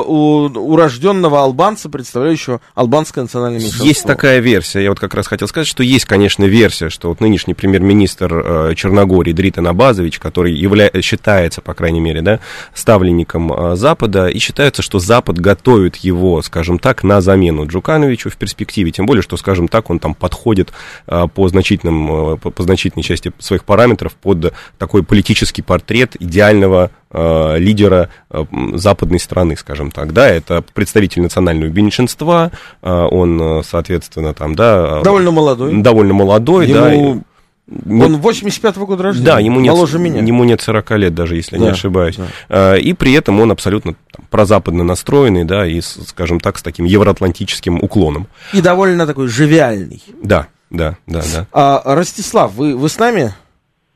[0.54, 3.87] урожденного албанца, представляющего албанское национальное меньшинство.
[3.87, 4.83] Есть такая версия.
[4.83, 8.74] Я вот как раз хотел сказать, что есть, конечно, версия, что вот нынешний премьер-министр э,
[8.74, 10.90] Черногории Дритан Абазович, который явля...
[11.02, 12.40] считается, по крайней мере, да,
[12.72, 18.37] ставленником э, Запада, и считается, что Запад готовит его, скажем так, на замену Джукановичу в
[18.38, 18.92] перспективе.
[18.92, 20.72] Тем более, что, скажем так, он там подходит
[21.07, 28.11] по, значительным, по, по значительной части своих параметров под такой политический портрет идеального э, лидера
[28.31, 32.50] э, западной страны, скажем так, да, это представитель национального меньшинства,
[32.83, 35.00] э, он, соответственно, там, да...
[35.03, 35.81] Довольно молодой.
[35.81, 36.81] Довольно молодой, Ему...
[36.81, 36.94] да.
[36.94, 36.98] И,
[37.66, 39.27] он 85-го года рождения.
[39.27, 40.20] Да, ему нет, моложе меня.
[40.20, 42.18] Ему нет 40 лет даже, если да, не ошибаюсь.
[42.48, 42.77] Да.
[42.77, 47.79] И при этом он абсолютно там, прозападно настроенный, да, и, скажем так, с таким евроатлантическим
[47.83, 48.27] уклоном.
[48.53, 50.03] И довольно такой живиальный.
[50.22, 51.46] Да, да, да, да.
[51.53, 53.33] А, Ростислав, вы, вы с нами?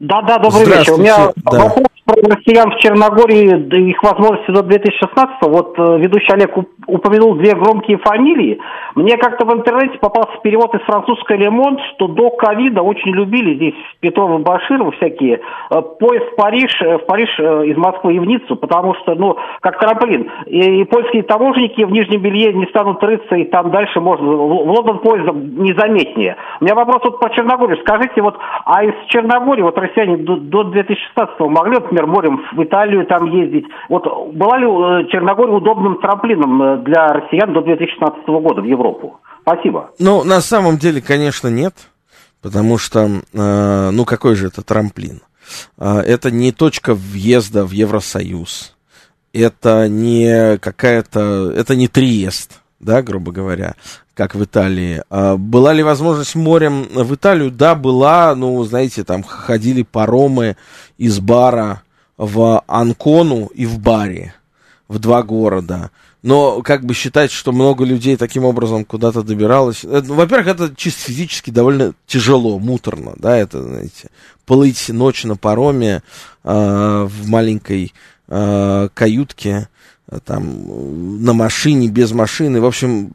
[0.00, 0.92] Да, да, добрый вечер.
[0.94, 1.58] У меня да.
[1.58, 6.56] вопрос про россиян в Черногории, да их возможности до 2016 вот э, ведущий Олег
[6.86, 8.58] упомянул две громкие фамилии.
[8.94, 13.74] Мне как-то в интернете попался перевод из французской «Лемонт», что до ковида очень любили здесь
[14.00, 18.56] Петрова Баширова всякие э, поезд в Париж, э, в Париж из Москвы и в Ниццу,
[18.56, 20.30] потому что, ну, как трамплин.
[20.46, 24.70] И, и польские таможенники в Нижнем Белье не станут рыться, и там дальше можно, в
[24.70, 26.36] Лондон поездом незаметнее.
[26.60, 27.80] У меня вопрос вот по Черногории.
[27.82, 32.62] Скажите, вот, а из Черногории, вот россияне до, до 2016 могли, например, например, морем в
[32.62, 33.66] Италию там ездить.
[33.88, 39.20] Вот была ли э, Черногория удобным трамплином э, для россиян до 2016 года в Европу?
[39.42, 39.90] Спасибо.
[39.98, 41.74] Ну, на самом деле, конечно, нет,
[42.42, 45.20] потому что, э, ну, какой же это трамплин?
[45.78, 48.76] Э, это не точка въезда в Евросоюз,
[49.32, 53.74] это не какая-то, это не Триест, да, грубо говоря,
[54.18, 55.04] как в Италии.
[55.10, 57.52] А была ли возможность морем в Италию?
[57.52, 58.34] Да, была.
[58.34, 60.56] Ну, знаете, там ходили паромы
[60.96, 61.82] из бара
[62.16, 64.34] в Анкону и в Баре,
[64.88, 65.92] в два города.
[66.24, 69.84] Но как бы считать, что много людей таким образом куда-то добиралось.
[69.84, 74.10] Это, во-первых, это чисто физически довольно тяжело, муторно, да, это, знаете,
[74.46, 76.02] плыть ночь на пароме
[76.42, 77.94] э, в маленькой
[78.26, 79.68] э, каютке,
[80.10, 82.60] э, там, на машине, без машины.
[82.60, 83.12] В общем,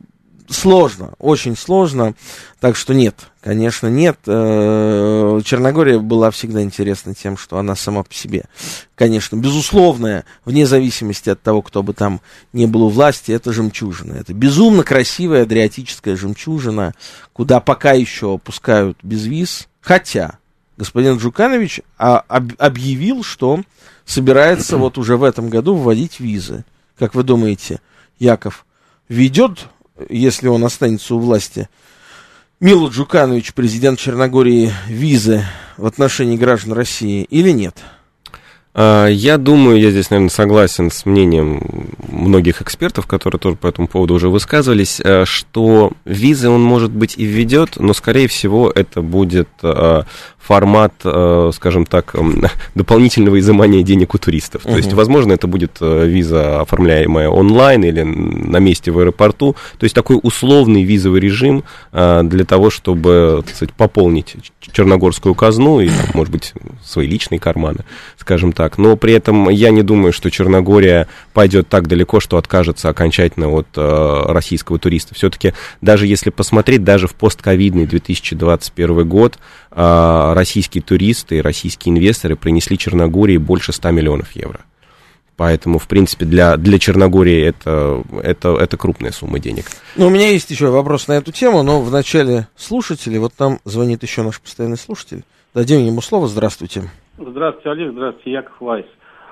[0.49, 2.13] сложно, очень сложно.
[2.59, 4.17] Так что нет, конечно, нет.
[4.25, 8.45] Э, Черногория была всегда интересна тем, что она сама по себе,
[8.95, 12.21] конечно, безусловная, вне зависимости от того, кто бы там
[12.53, 14.13] не был у власти, это жемчужина.
[14.13, 16.93] Это безумно красивая адриатическая жемчужина,
[17.33, 19.67] куда пока еще пускают без виз.
[19.81, 20.37] Хотя
[20.77, 23.61] господин Джуканович а, объявил, что
[24.05, 26.65] собирается вот уже в этом году вводить визы.
[26.97, 27.79] Как вы думаете,
[28.19, 28.65] Яков,
[29.09, 29.67] ведет
[30.09, 31.69] если он останется у власти,
[32.59, 35.45] Милу Джуканович, президент Черногории, визы
[35.77, 37.75] в отношении граждан России или нет?
[38.75, 41.61] А, я думаю, я здесь, наверное, согласен с мнением
[42.07, 47.15] многих экспертов, которые тоже по этому поводу уже высказывались, э, что визы он, может быть,
[47.17, 50.03] и введет, но, скорее всего, это будет э,
[50.39, 52.15] формат, э, скажем так,
[52.75, 54.63] дополнительного изымания денег у туристов.
[54.63, 59.55] То есть, возможно, это будет виза, оформляемая онлайн или на месте в аэропорту.
[59.77, 65.89] То есть, такой условный визовый режим для того, чтобы, так сказать, пополнить черногорскую казну и,
[66.13, 67.85] может быть, свои личные карманы,
[68.17, 68.62] скажем так.
[68.77, 73.67] Но при этом я не думаю, что Черногория пойдет так далеко, что откажется окончательно от
[73.75, 75.15] российского туриста.
[75.15, 79.37] Все-таки, даже если посмотреть, даже в постковидный 2021 год,
[79.71, 84.61] российские туристы и российские инвесторы принесли Черногории больше 100 миллионов евро.
[85.35, 89.65] Поэтому, в принципе, для, для Черногории это, это, это крупная сумма денег.
[89.95, 94.03] Ну, у меня есть еще вопрос на эту тему, но вначале слушатели, вот там звонит
[94.03, 95.23] еще наш постоянный слушатель.
[95.53, 96.27] Дадим ему слово.
[96.27, 96.89] Здравствуйте.
[97.17, 97.91] Здравствуйте, Олег.
[97.91, 98.85] Здравствуйте, Яков Вайс.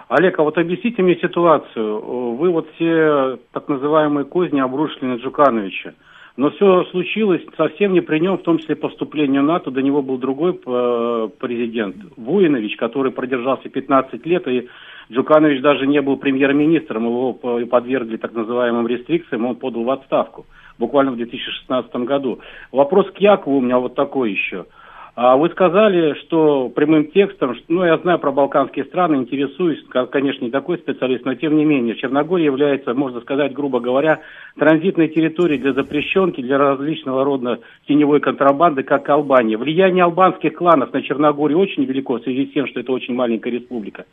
[0.07, 2.35] Олег, а вот объясните мне ситуацию.
[2.35, 5.93] Вы вот все так называемые козни обрушили на Джукановича.
[6.37, 9.71] Но все случилось совсем не при нем, в том числе по вступлению в НАТО.
[9.71, 14.69] До него был другой э, президент, Вуинович, который продержался 15 лет и
[15.11, 20.45] Джуканович даже не был премьер-министром, его подвергли так называемым рестрикциям, он подал в отставку
[20.77, 22.39] буквально в 2016 году.
[22.71, 24.67] Вопрос к Якову у меня вот такой еще–
[25.15, 30.77] вы сказали, что прямым текстом, ну, я знаю про балканские страны, интересуюсь, конечно, не такой
[30.77, 34.21] специалист, но тем не менее, Черногория является, можно сказать, грубо говоря,
[34.57, 39.57] транзитной территорией для запрещенки, для различного рода теневой контрабанды, как Албания.
[39.57, 43.51] Влияние албанских кланов на Черногорию очень велико в связи с тем, что это очень маленькая
[43.51, 44.05] республика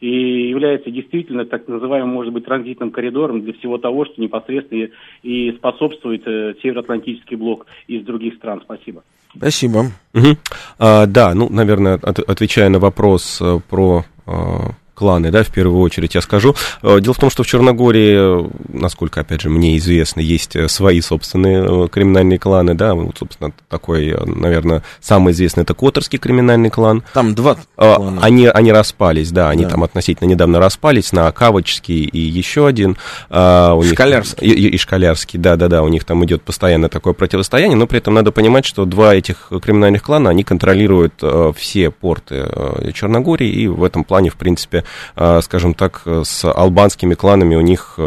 [0.00, 4.88] и является действительно так называемым, может быть, транзитным коридором для всего того, что непосредственно
[5.22, 8.60] и способствует э, Североатлантический блок из других стран.
[8.64, 9.02] Спасибо.
[9.36, 9.86] Спасибо.
[10.14, 10.36] Угу.
[10.78, 15.80] А, да, ну, наверное, от, отвечая на вопрос э, про а, кланы, да, в первую
[15.82, 16.56] очередь я скажу.
[16.82, 21.00] Э, дело в том, что в Черногории, насколько, опять же, мне известно, есть э, свои
[21.00, 27.04] собственные э, криминальные кланы, да, вот, собственно, такой, наверное, самый известный это Которский криминальный клан.
[27.12, 28.20] Там два клана.
[28.22, 29.70] Они, они распались, да, они да.
[29.70, 32.96] там относительно недавно распались на Кавочский и еще один.
[33.30, 34.48] У Школярский.
[34.48, 38.14] Них, и, и Школярский, да-да-да, у них там идет постоянно такое противостояние, но при этом
[38.14, 41.22] надо понимать, что два этих криминальных клана, они контролируют
[41.56, 42.48] все порты
[42.94, 44.84] Черногории, и в этом плане, в принципе,
[45.14, 48.02] скажем так, с албанскими кланами у них э,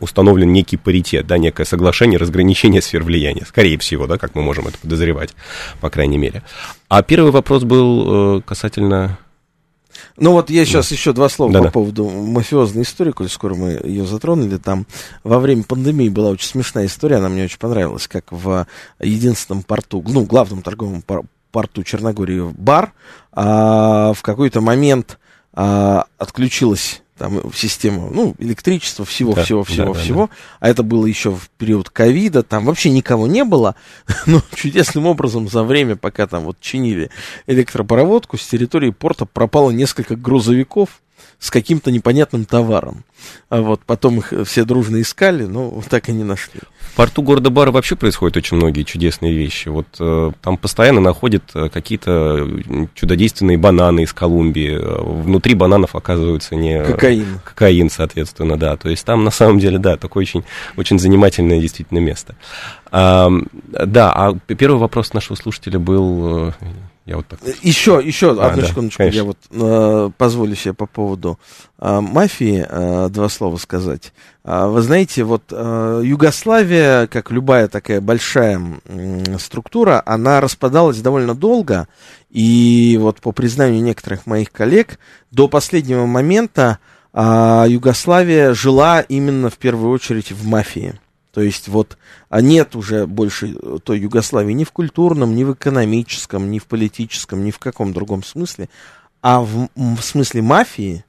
[0.00, 4.66] установлен некий паритет, да, некое соглашение разграничения сфер влияния, скорее всего, да, как мы можем
[4.66, 5.34] это подозревать,
[5.80, 6.42] по крайней мере.
[6.88, 9.18] А первый вопрос был э, касательно...
[10.16, 10.94] Ну вот я сейчас да.
[10.94, 11.66] еще два слова Да-да.
[11.66, 14.56] по поводу мафиозной истории, коль скоро мы ее затронули.
[14.56, 14.86] Там
[15.24, 18.66] во время пандемии была очень смешная история, она мне очень понравилась, как в
[18.98, 21.04] единственном порту, ну, главном торговом
[21.52, 22.92] порту Черногории бар,
[23.32, 25.18] а в какой-то момент
[25.52, 30.20] а, отключилась там система, ну, электричество, всего, да, всего, всего, да, всего.
[30.22, 30.32] Да, да.
[30.60, 33.74] А это было еще в период ковида, там вообще никого не было.
[34.26, 37.10] Но чудесным образом за время, пока там вот чинили
[37.46, 41.02] электропроводку, с территории порта пропало несколько грузовиков
[41.38, 43.04] с каким-то непонятным товаром.
[43.48, 46.60] А вот потом их все дружно искали, но так и не нашли.
[46.92, 49.68] В порту города Бара вообще происходят очень многие чудесные вещи.
[49.68, 52.46] Вот э, там постоянно находят э, какие-то
[52.94, 54.76] чудодейственные бананы из Колумбии.
[54.76, 56.82] Э, внутри бананов оказывается не...
[56.82, 57.40] Кокаин.
[57.44, 58.76] Кокаин, соответственно, да.
[58.76, 60.44] То есть там на самом деле, да, такое очень,
[60.76, 62.34] очень занимательное действительно место.
[62.90, 63.30] А,
[63.68, 66.52] да, а первый вопрос нашего слушателя был...
[67.10, 67.40] Э, я вот так...
[67.62, 69.16] Еще, еще а, одну да, секундочку, конечно.
[69.16, 71.38] я вот э, позволю себе по поводу
[71.78, 74.12] э, мафии э, два слова сказать.
[74.44, 81.34] Э, вы знаете, вот э, Югославия, как любая такая большая э, структура, она распадалась довольно
[81.34, 81.88] долго,
[82.30, 84.98] и вот по признанию некоторых моих коллег,
[85.30, 86.78] до последнего момента
[87.12, 90.98] э, Югославия жила именно в первую очередь в мафии.
[91.32, 91.96] То есть вот
[92.28, 96.66] а нет уже больше э, той Югославии ни в культурном, ни в экономическом, ни в
[96.66, 98.68] политическом, ни в каком другом смысле,
[99.22, 101.04] а в, в смысле мафии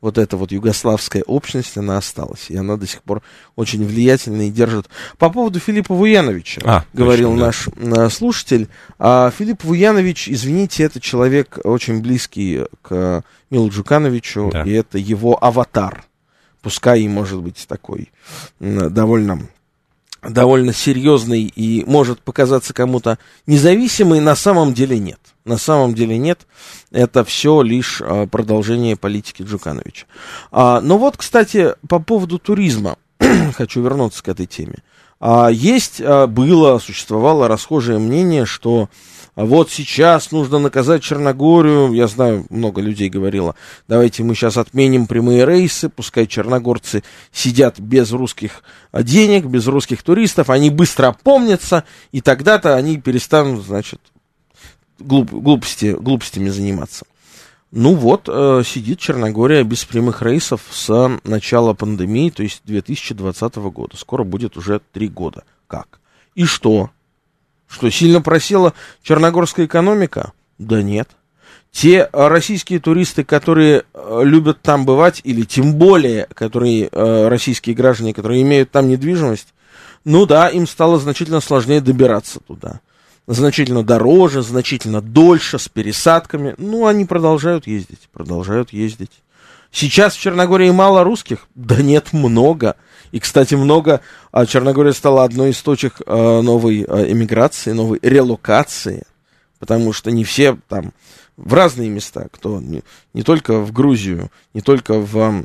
[0.00, 2.46] вот эта вот югославская общность, она осталась.
[2.48, 3.22] И она до сих пор
[3.54, 4.88] очень влиятельна и держит.
[5.18, 8.06] По поводу Филиппа Вуяновича, а, говорил точно, наш да.
[8.06, 8.68] Э, слушатель.
[8.98, 14.62] А, Филипп Вуянович, извините, это человек очень близкий к Милу Джукановичу, да.
[14.62, 16.04] и это его аватар.
[16.62, 18.10] Пускай и может быть такой
[18.58, 19.48] довольно
[20.22, 25.18] довольно серьезный и может показаться кому-то независимый, на самом деле нет.
[25.44, 26.46] На самом деле нет.
[26.90, 30.06] Это все лишь а, продолжение политики Джукановича.
[30.52, 32.96] А, но вот, кстати, по поводу туризма.
[33.56, 34.76] Хочу вернуться к этой теме.
[35.18, 38.88] А, есть, а, было, существовало расхожее мнение, что
[39.36, 43.54] вот сейчас нужно наказать Черногорию, я знаю, много людей говорило,
[43.88, 47.02] давайте мы сейчас отменим прямые рейсы, пускай черногорцы
[47.32, 48.62] сидят без русских
[48.92, 54.00] денег, без русских туристов, они быстро опомнятся, и тогда-то они перестанут, значит,
[54.98, 57.06] глуп, глупости, глупостями заниматься.
[57.72, 63.96] Ну вот, э, сидит Черногория без прямых рейсов с начала пандемии, то есть 2020 года.
[63.96, 65.44] Скоро будет уже три года.
[65.68, 66.00] Как?
[66.34, 66.90] И что?
[67.70, 70.32] Что, сильно просела черногорская экономика?
[70.58, 71.08] Да нет.
[71.70, 77.76] Те э, российские туристы, которые э, любят там бывать, или тем более, которые э, российские
[77.76, 79.54] граждане, которые имеют там недвижимость,
[80.04, 82.80] ну да, им стало значительно сложнее добираться туда.
[83.28, 86.56] Значительно дороже, значительно дольше, с пересадками.
[86.58, 89.12] Ну, они продолжают ездить, продолжают ездить.
[89.70, 91.46] Сейчас в Черногории мало русских?
[91.54, 92.74] Да нет, много.
[93.12, 94.00] И, кстати, много,
[94.32, 99.04] а Черногория стала одной из точек а, новой а, эмиграции, новой релокации,
[99.58, 100.92] потому что не все там
[101.36, 102.82] в разные места, кто не,
[103.14, 105.44] не только в Грузию, не только в,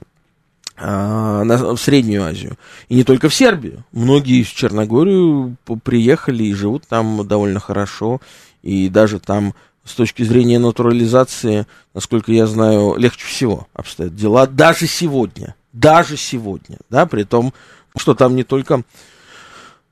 [0.77, 2.57] а, на, в Среднюю Азию,
[2.89, 3.83] и не только в Сербию.
[3.91, 8.21] Многие в Черногорию приехали и живут там довольно хорошо,
[8.61, 9.55] и даже там
[9.85, 16.77] с точки зрения натурализации, насколько я знаю, легче всего обстоят дела, даже сегодня, даже сегодня,
[16.89, 17.53] да, при том,
[17.95, 18.83] что там не только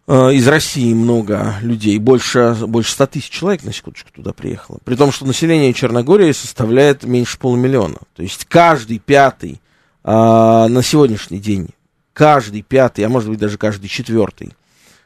[0.08, 4.96] э, из России много людей, больше, больше 100 тысяч человек, на секундочку, туда приехало, при
[4.96, 9.62] том, что население Черногории составляет меньше полумиллиона, то есть каждый пятый
[10.04, 11.70] э, на сегодняшний день,
[12.14, 14.54] каждый пятый, а может быть даже каждый четвертый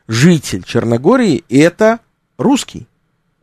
[0.08, 2.00] житель Черногории это
[2.38, 2.88] русский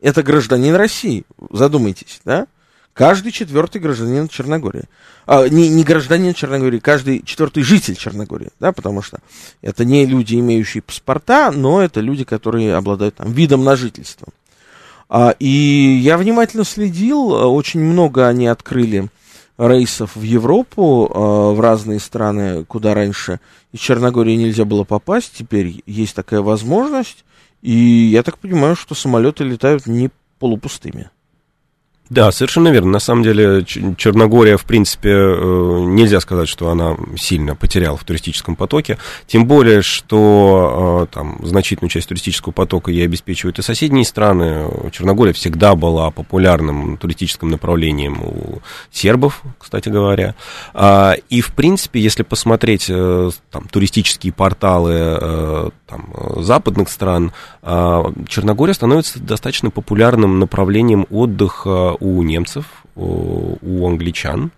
[0.05, 1.23] это гражданин России.
[1.49, 2.45] Задумайтесь, да?
[2.93, 4.83] Каждый четвертый гражданин Черногории.
[5.25, 9.19] А, не, не гражданин Черногории, каждый четвертый житель Черногории, да, потому что
[9.61, 14.27] это не люди, имеющие паспорта, но это люди, которые обладают там, видом на жительство.
[15.09, 19.09] А, и я внимательно следил, очень много они открыли
[19.57, 23.39] рейсов в Европу, а, в разные страны, куда раньше
[23.71, 27.25] из Черногории нельзя было попасть, теперь есть такая возможность.
[27.61, 31.09] И я так понимаю, что самолеты летают не полупустыми.
[32.09, 32.91] Да, совершенно верно.
[32.91, 38.55] На самом деле Черногория, в принципе, э, нельзя сказать, что она сильно потеряла в туристическом
[38.55, 38.99] потоке.
[39.25, 44.69] Тем более, что э, там значительную часть туристического потока ей обеспечивают и соседние страны.
[44.91, 50.35] Черногория всегда была популярным туристическим направлением у сербов, кстати говоря.
[50.75, 57.31] А, и, в принципе, если посмотреть э, там, туристические порталы там, западных стран,
[57.61, 62.65] а, Черногория становится достаточно популярным направлением отдыха у немцев,
[62.95, 64.51] у англичан.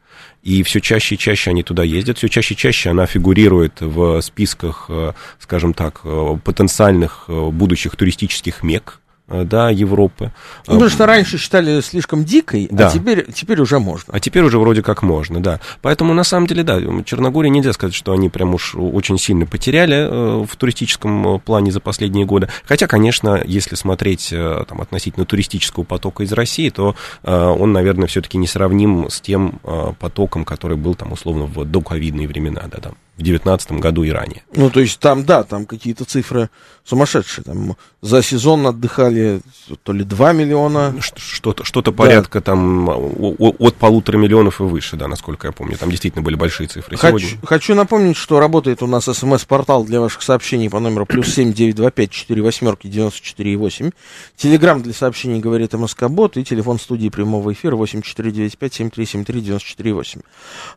[0.43, 4.21] И все чаще и чаще они туда ездят, все чаще и чаще она фигурирует в
[4.21, 10.31] списках, э, скажем так, э, потенциальных э, будущих туристических мек Э, да, Европы.
[10.67, 12.87] Ну, потому что раньше считали слишком дикой, а да.
[12.87, 14.13] а теперь, теперь уже можно.
[14.13, 15.59] А теперь уже вроде как можно, да.
[15.81, 19.97] Поэтому, на самом деле, да, Черногории нельзя сказать, что они прям уж очень сильно потеряли
[19.97, 22.47] э, в туристическом э, плане за последние годы.
[22.63, 24.33] Хотя, конечно, если смотреть
[24.67, 29.59] там, относительно туристического потока из России, то он, наверное, все-таки не сравним с тем
[29.99, 34.43] потоком, который был там условно в доковидные времена, да, там в 2019 году и ранее.
[34.55, 36.49] Ну, то есть там, да, там какие-то цифры
[36.85, 37.43] сумасшедшие.
[37.43, 39.41] Там за сезон отдыхали
[39.83, 40.93] то ли 2 миллиона.
[41.15, 42.45] Что-то, что-то порядка да.
[42.45, 45.77] там от полутора миллионов и выше, да, насколько я помню.
[45.77, 46.95] Там действительно были большие цифры.
[46.95, 47.47] Хочу, Сегодня...
[47.47, 51.75] хочу напомнить, что работает у нас смс-портал для ваших сообщений по номеру плюс семь девять
[51.75, 53.89] два пять четыре восьмерки девяносто четыре восемь.
[54.35, 58.91] Телеграмм для сообщений говорит МСК-бот и телефон студии прямого эфира восемь четыре девять пять семь
[58.91, 60.21] три семь три девяносто четыре восемь.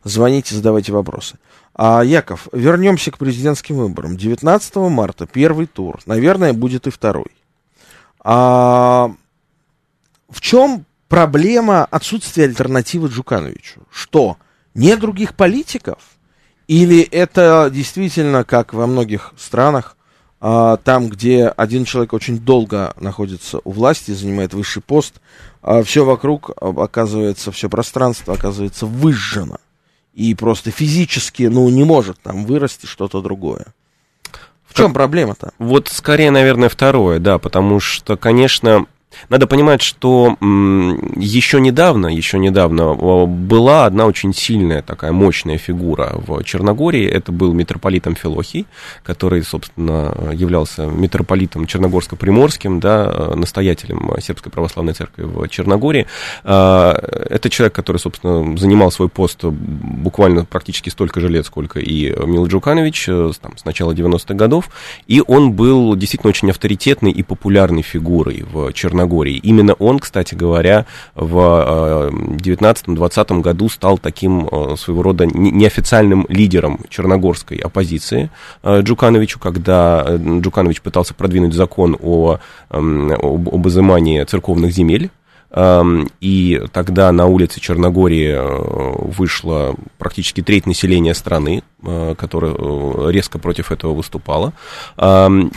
[0.03, 1.37] Звоните, задавайте вопросы.
[1.73, 4.17] А, Яков, вернемся к президентским выборам.
[4.17, 5.99] 19 марта первый тур.
[6.05, 7.31] Наверное, будет и второй.
[8.19, 9.11] А,
[10.29, 13.81] в чем проблема отсутствия альтернативы Джукановичу?
[13.89, 14.37] Что,
[14.73, 15.99] нет других политиков?
[16.67, 19.97] Или это действительно, как во многих странах,
[20.39, 25.21] а, там, где один человек очень долго находится у власти, занимает высший пост,
[25.61, 29.57] а все вокруг, оказывается, все пространство оказывается выжжено
[30.13, 33.67] и просто физически, ну, не может там вырасти что-то другое.
[34.65, 35.51] В чем проблема-то?
[35.57, 38.85] Вот скорее, наверное, второе, да, потому что, конечно,
[39.29, 46.43] надо понимать, что еще недавно, еще недавно была одна очень сильная такая мощная фигура в
[46.43, 47.05] Черногории.
[47.07, 48.65] Это был митрополит Амфилохий,
[49.03, 56.07] который, собственно, являлся митрополитом Черногорско-Приморским, да, настоятелем Сербской Православной Церкви в Черногории.
[56.43, 56.93] А,
[57.29, 62.47] это человек, который, собственно, занимал свой пост буквально практически столько же лет, сколько и Мил
[62.47, 64.69] Джуканович э, там, с начала 90-х годов.
[65.07, 69.37] И он был действительно очень авторитетной и популярной фигурой в Черногории Черногории.
[69.37, 70.85] Именно он, кстати говоря,
[71.15, 78.29] в 19-20 э, году стал таким э, своего рода неофициальным лидером черногорской оппозиции
[78.63, 82.37] э, Джукановичу, когда Джуканович пытался продвинуть закон о,
[82.69, 85.09] эм, об, изымании церковных земель
[85.53, 88.37] и тогда на улице Черногории
[89.11, 94.53] вышло практически треть населения страны, Э, которая э, резко против этого выступала.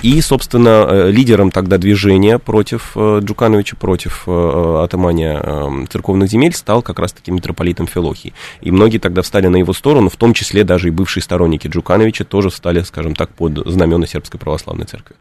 [0.02, 7.30] И, собственно, э, лидером тогда движения против Джукановича, против атамания церковных земель стал как раз-таки
[7.30, 8.32] митрополитом Филохий.
[8.62, 12.24] И многие тогда встали на его сторону, в том числе даже и бывшие сторонники Джукановича
[12.24, 15.16] тоже встали, скажем так, под знамена Сербской Православной Церкви.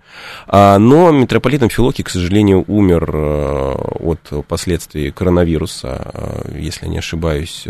[0.48, 4.63] А, но митрополитом Филохий, к сожалению, умер от последствий
[5.12, 7.68] коронавируса, если не ошибаюсь,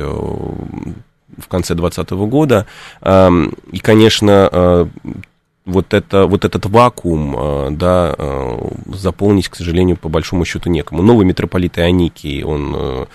[1.37, 2.65] в конце 2020 года.
[3.01, 4.85] И, конечно, э,
[5.65, 8.57] вот, это, вот этот вакуум, э, да, э,
[8.93, 11.01] заполнить, к сожалению, по большому счету некому.
[11.01, 13.07] Новый митрополит Ионикий, он,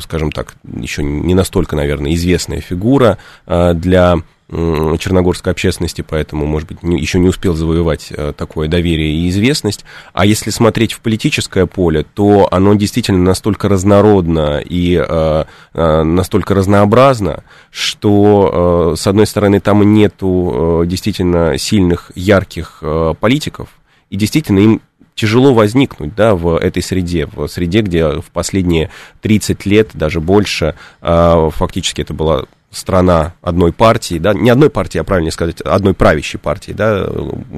[0.00, 7.00] скажем так, еще не настолько, наверное, известная фигура для черногорской общественности, поэтому, может быть, не,
[7.00, 9.84] еще не успел завоевать э, такое доверие и известность.
[10.12, 15.44] А если смотреть в политическое поле, то оно действительно настолько разнородно и э,
[15.74, 23.14] э, настолько разнообразно, что, э, с одной стороны, там нету э, действительно сильных, ярких э,
[23.20, 23.68] политиков,
[24.10, 24.80] и действительно им
[25.14, 28.90] тяжело возникнуть да, в этой среде, в среде, где в последние
[29.20, 34.98] 30 лет, даже больше, э, фактически это была страна одной партии, да, не одной партии,
[34.98, 37.08] а правильнее сказать, одной правящей партии, да,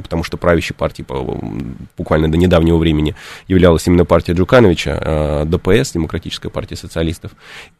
[0.03, 1.07] потому что правящей партией
[1.99, 3.15] буквально до недавнего времени
[3.47, 7.33] являлась именно партия Джукановича, э, ДПС, Демократическая партия социалистов,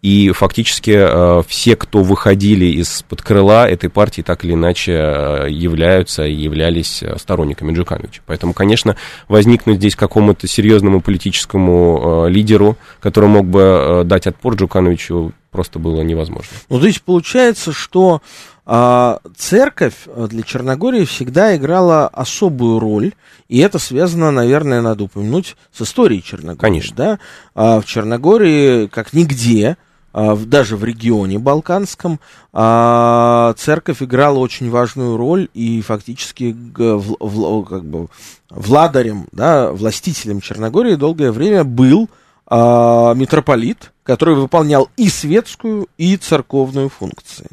[0.03, 6.27] и фактически э, все, кто выходили из-под крыла этой партии, так или иначе э, являются
[6.27, 8.21] и являлись сторонниками Джукановича.
[8.27, 8.97] Поэтому, конечно,
[9.29, 16.49] возникнуть здесь какому-то серьезному политическому лидеру, который мог бы дать отпор Джукановичу, просто было невозможно.
[16.69, 18.23] Ну, то есть получается, что
[18.65, 23.13] а, церковь для Черногории всегда играла особую роль,
[23.49, 26.59] и это связано, наверное, надо упомянуть с историей Черногории.
[26.59, 26.97] Конечно.
[26.97, 27.19] Да?
[27.55, 29.77] А, в Черногории, как нигде,
[30.13, 32.19] а, даже в регионе Балканском,
[32.53, 38.09] а, церковь играла очень важную роль и фактически в, в, как бы,
[38.49, 42.09] владарем, да, властителем Черногории долгое время был
[42.47, 47.49] а, митрополит, который выполнял и светскую, и церковную функции.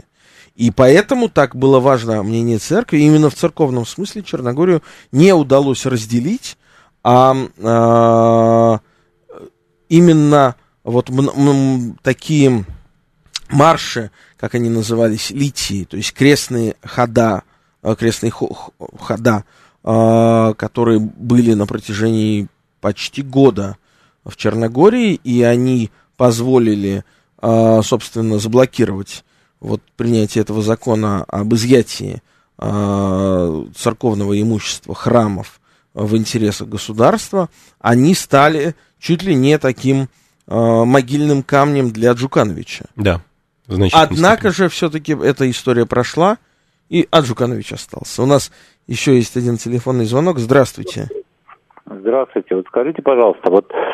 [0.55, 2.99] И поэтому так было важно мнение церкви.
[2.99, 6.57] Именно в церковном смысле Черногорию не удалось разделить,
[7.01, 8.79] а, а
[9.87, 12.65] именно вот м- м- такие
[13.49, 17.43] марши, как они назывались, литии, то есть крестные хода,
[17.81, 19.45] а, крестные хода,
[19.83, 22.47] а, которые были на протяжении
[22.81, 23.77] почти года
[24.25, 25.89] в Черногории, и они
[26.19, 27.05] позволили,
[27.41, 29.23] а, собственно, заблокировать
[29.61, 32.21] вот принятие этого закона об изъятии
[32.57, 35.61] а, церковного имущества храмов
[35.93, 37.47] в интересах государства,
[37.79, 40.09] они стали чуть ли не таким
[40.45, 42.87] а, могильным камнем для Джукановича.
[42.97, 43.21] Да.
[43.93, 46.37] Однако же все-таки эта история прошла,
[46.89, 48.23] и Аджуканович остался.
[48.23, 48.51] У нас
[48.87, 50.39] еще есть один телефонный звонок.
[50.39, 51.07] Здравствуйте.
[51.85, 52.55] Здравствуйте.
[52.55, 53.88] Вот скажите, пожалуйста, вот Э,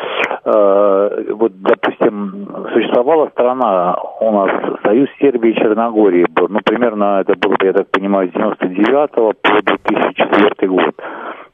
[0.46, 4.50] вот, допустим, существовала страна у нас,
[4.84, 9.32] Союз Сербии и Черногории был, ну, примерно это было, я так понимаю, с 99 по
[9.42, 10.94] 2004 год.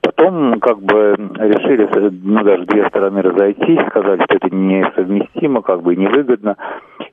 [0.03, 1.89] Потом, как бы, решили,
[2.23, 6.57] ну, даже две стороны разойтись, сказали, что это несовместимо, как бы, невыгодно.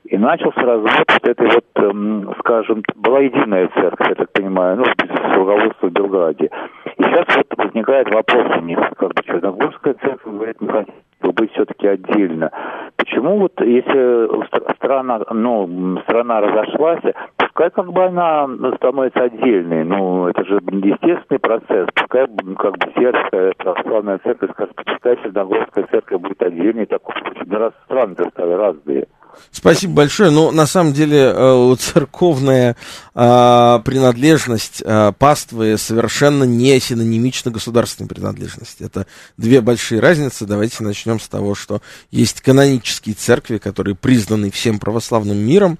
[0.04, 4.84] И начался развод вот этой вот, эм, скажем, была единая церковь, я так понимаю, ну,
[4.84, 6.50] с руководства Белграде.
[6.98, 10.99] И сейчас вот возникает вопрос у них, как бы, Черногорская церковь, говорит, не хотите
[11.40, 12.50] быть все-таки отдельно.
[12.96, 17.00] Почему вот если страна, ну, страна разошлась,
[17.38, 22.26] пускай как бы она становится отдельной, ну, это же естественный процесс, пускай
[22.58, 28.14] как бы сербская православная церковь скажет, пускай Черногорская церковь будет отдельной, такой случае, раз страны
[28.32, 29.06] стали разные.
[29.52, 30.30] Спасибо большое.
[30.30, 32.76] Ну, на самом деле, э, церковная
[33.14, 38.84] а, принадлежность а, паствы совершенно не синонимична государственной принадлежности.
[38.84, 39.06] Это
[39.36, 40.46] две большие разницы.
[40.46, 45.78] Давайте начнем с того, что есть канонические церкви, которые признаны всем православным миром,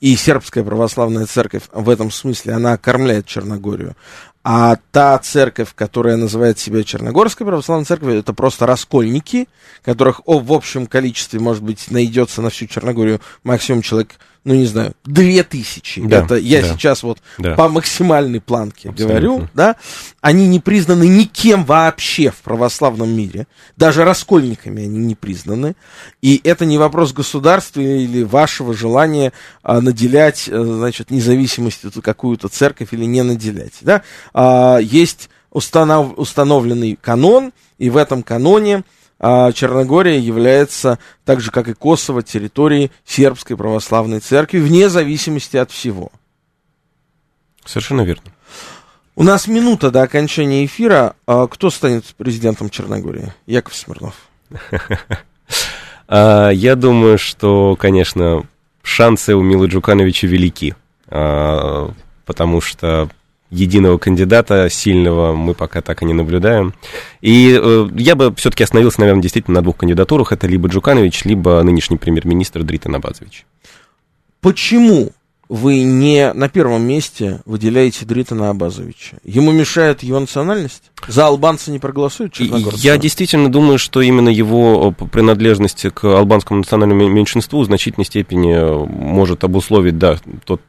[0.00, 3.96] и сербская православная церковь в этом смысле, она кормляет Черногорию.
[4.42, 9.48] А та церковь, которая называет себя Черногорской православной церковью, это просто раскольники,
[9.82, 13.20] которых о, в общем количестве, может быть, найдется на всю Черногорию.
[13.44, 14.14] Максимум человек
[14.44, 16.00] ну не знаю, две тысячи.
[16.00, 17.54] Да, это я да, сейчас вот да.
[17.54, 19.06] по максимальной планке Абсолютно.
[19.06, 19.76] говорю, да,
[20.20, 25.74] они не признаны никем вообще в православном мире, даже раскольниками они не признаны,
[26.22, 29.32] и это не вопрос государства или вашего желания
[29.62, 36.96] а, наделять, а, значит, независимостью какую-то церковь или не наделять, да, а, есть установ, установленный
[37.00, 38.84] канон, и в этом каноне
[39.20, 45.70] а Черногория является, так же как и Косово, территорией сербской православной церкви, вне зависимости от
[45.70, 46.10] всего.
[47.66, 48.32] Совершенно верно.
[49.14, 51.14] У нас минута до окончания эфира.
[51.26, 53.34] А кто станет президентом Черногории?
[53.46, 54.14] Яков Смирнов.
[56.12, 58.42] А, я думаю, что, конечно,
[58.82, 60.74] шансы у Милы Джукановича велики,
[61.06, 61.92] а,
[62.26, 63.08] потому что
[63.50, 66.74] единого кандидата сильного мы пока так и не наблюдаем.
[67.20, 70.32] И э, я бы все-таки остановился, наверное, действительно на двух кандидатурах.
[70.32, 73.46] Это либо Джуканович, либо нынешний премьер-министр Дрита Набазович.
[74.40, 75.12] Почему
[75.50, 79.16] вы не на первом месте выделяете Дритана Абазовича?
[79.24, 80.92] Ему мешает его национальность?
[81.08, 82.78] За албанца не проголосуют черногорцы?
[82.80, 88.86] Я действительно думаю, что именно его э, принадлежность к албанскому национальному меньшинству в значительной степени
[88.86, 90.62] может обусловить, да, тот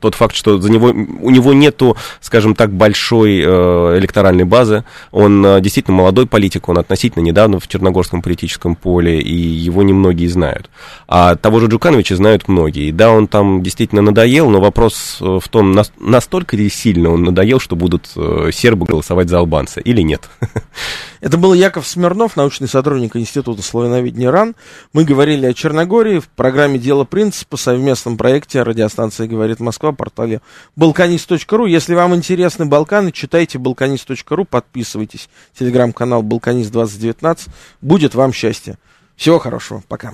[0.00, 4.84] тот факт, что за него, у него нету, скажем так, большой э, электоральной базы.
[5.10, 10.28] Он э, действительно молодой политик, он относительно недавно в черногорском политическом поле, и его немногие
[10.28, 10.70] знают.
[11.08, 12.90] А того же Джукановича знают многие.
[12.90, 17.24] Да, он там действительно надоел, но вопрос э, в том, на, настолько ли сильно он
[17.24, 18.08] надоел, что будут
[18.52, 20.28] сербы голосовать за албанца или нет.
[21.20, 24.54] Это был Яков Смирнов, научный сотрудник Института славяноведения РАН.
[24.94, 30.40] Мы говорили о Черногории в программе «Дело принципа» совместном проекте радиостанции «Говорит Москва» портале
[30.76, 31.68] balkanist.ru.
[31.68, 35.28] Если вам интересны Балканы, читайте balkanist.ru, подписывайтесь.
[35.58, 37.48] Телеграм-канал «Балканист 2019».
[37.80, 38.78] Будет вам счастье.
[39.16, 39.82] Всего хорошего.
[39.88, 40.12] Пока.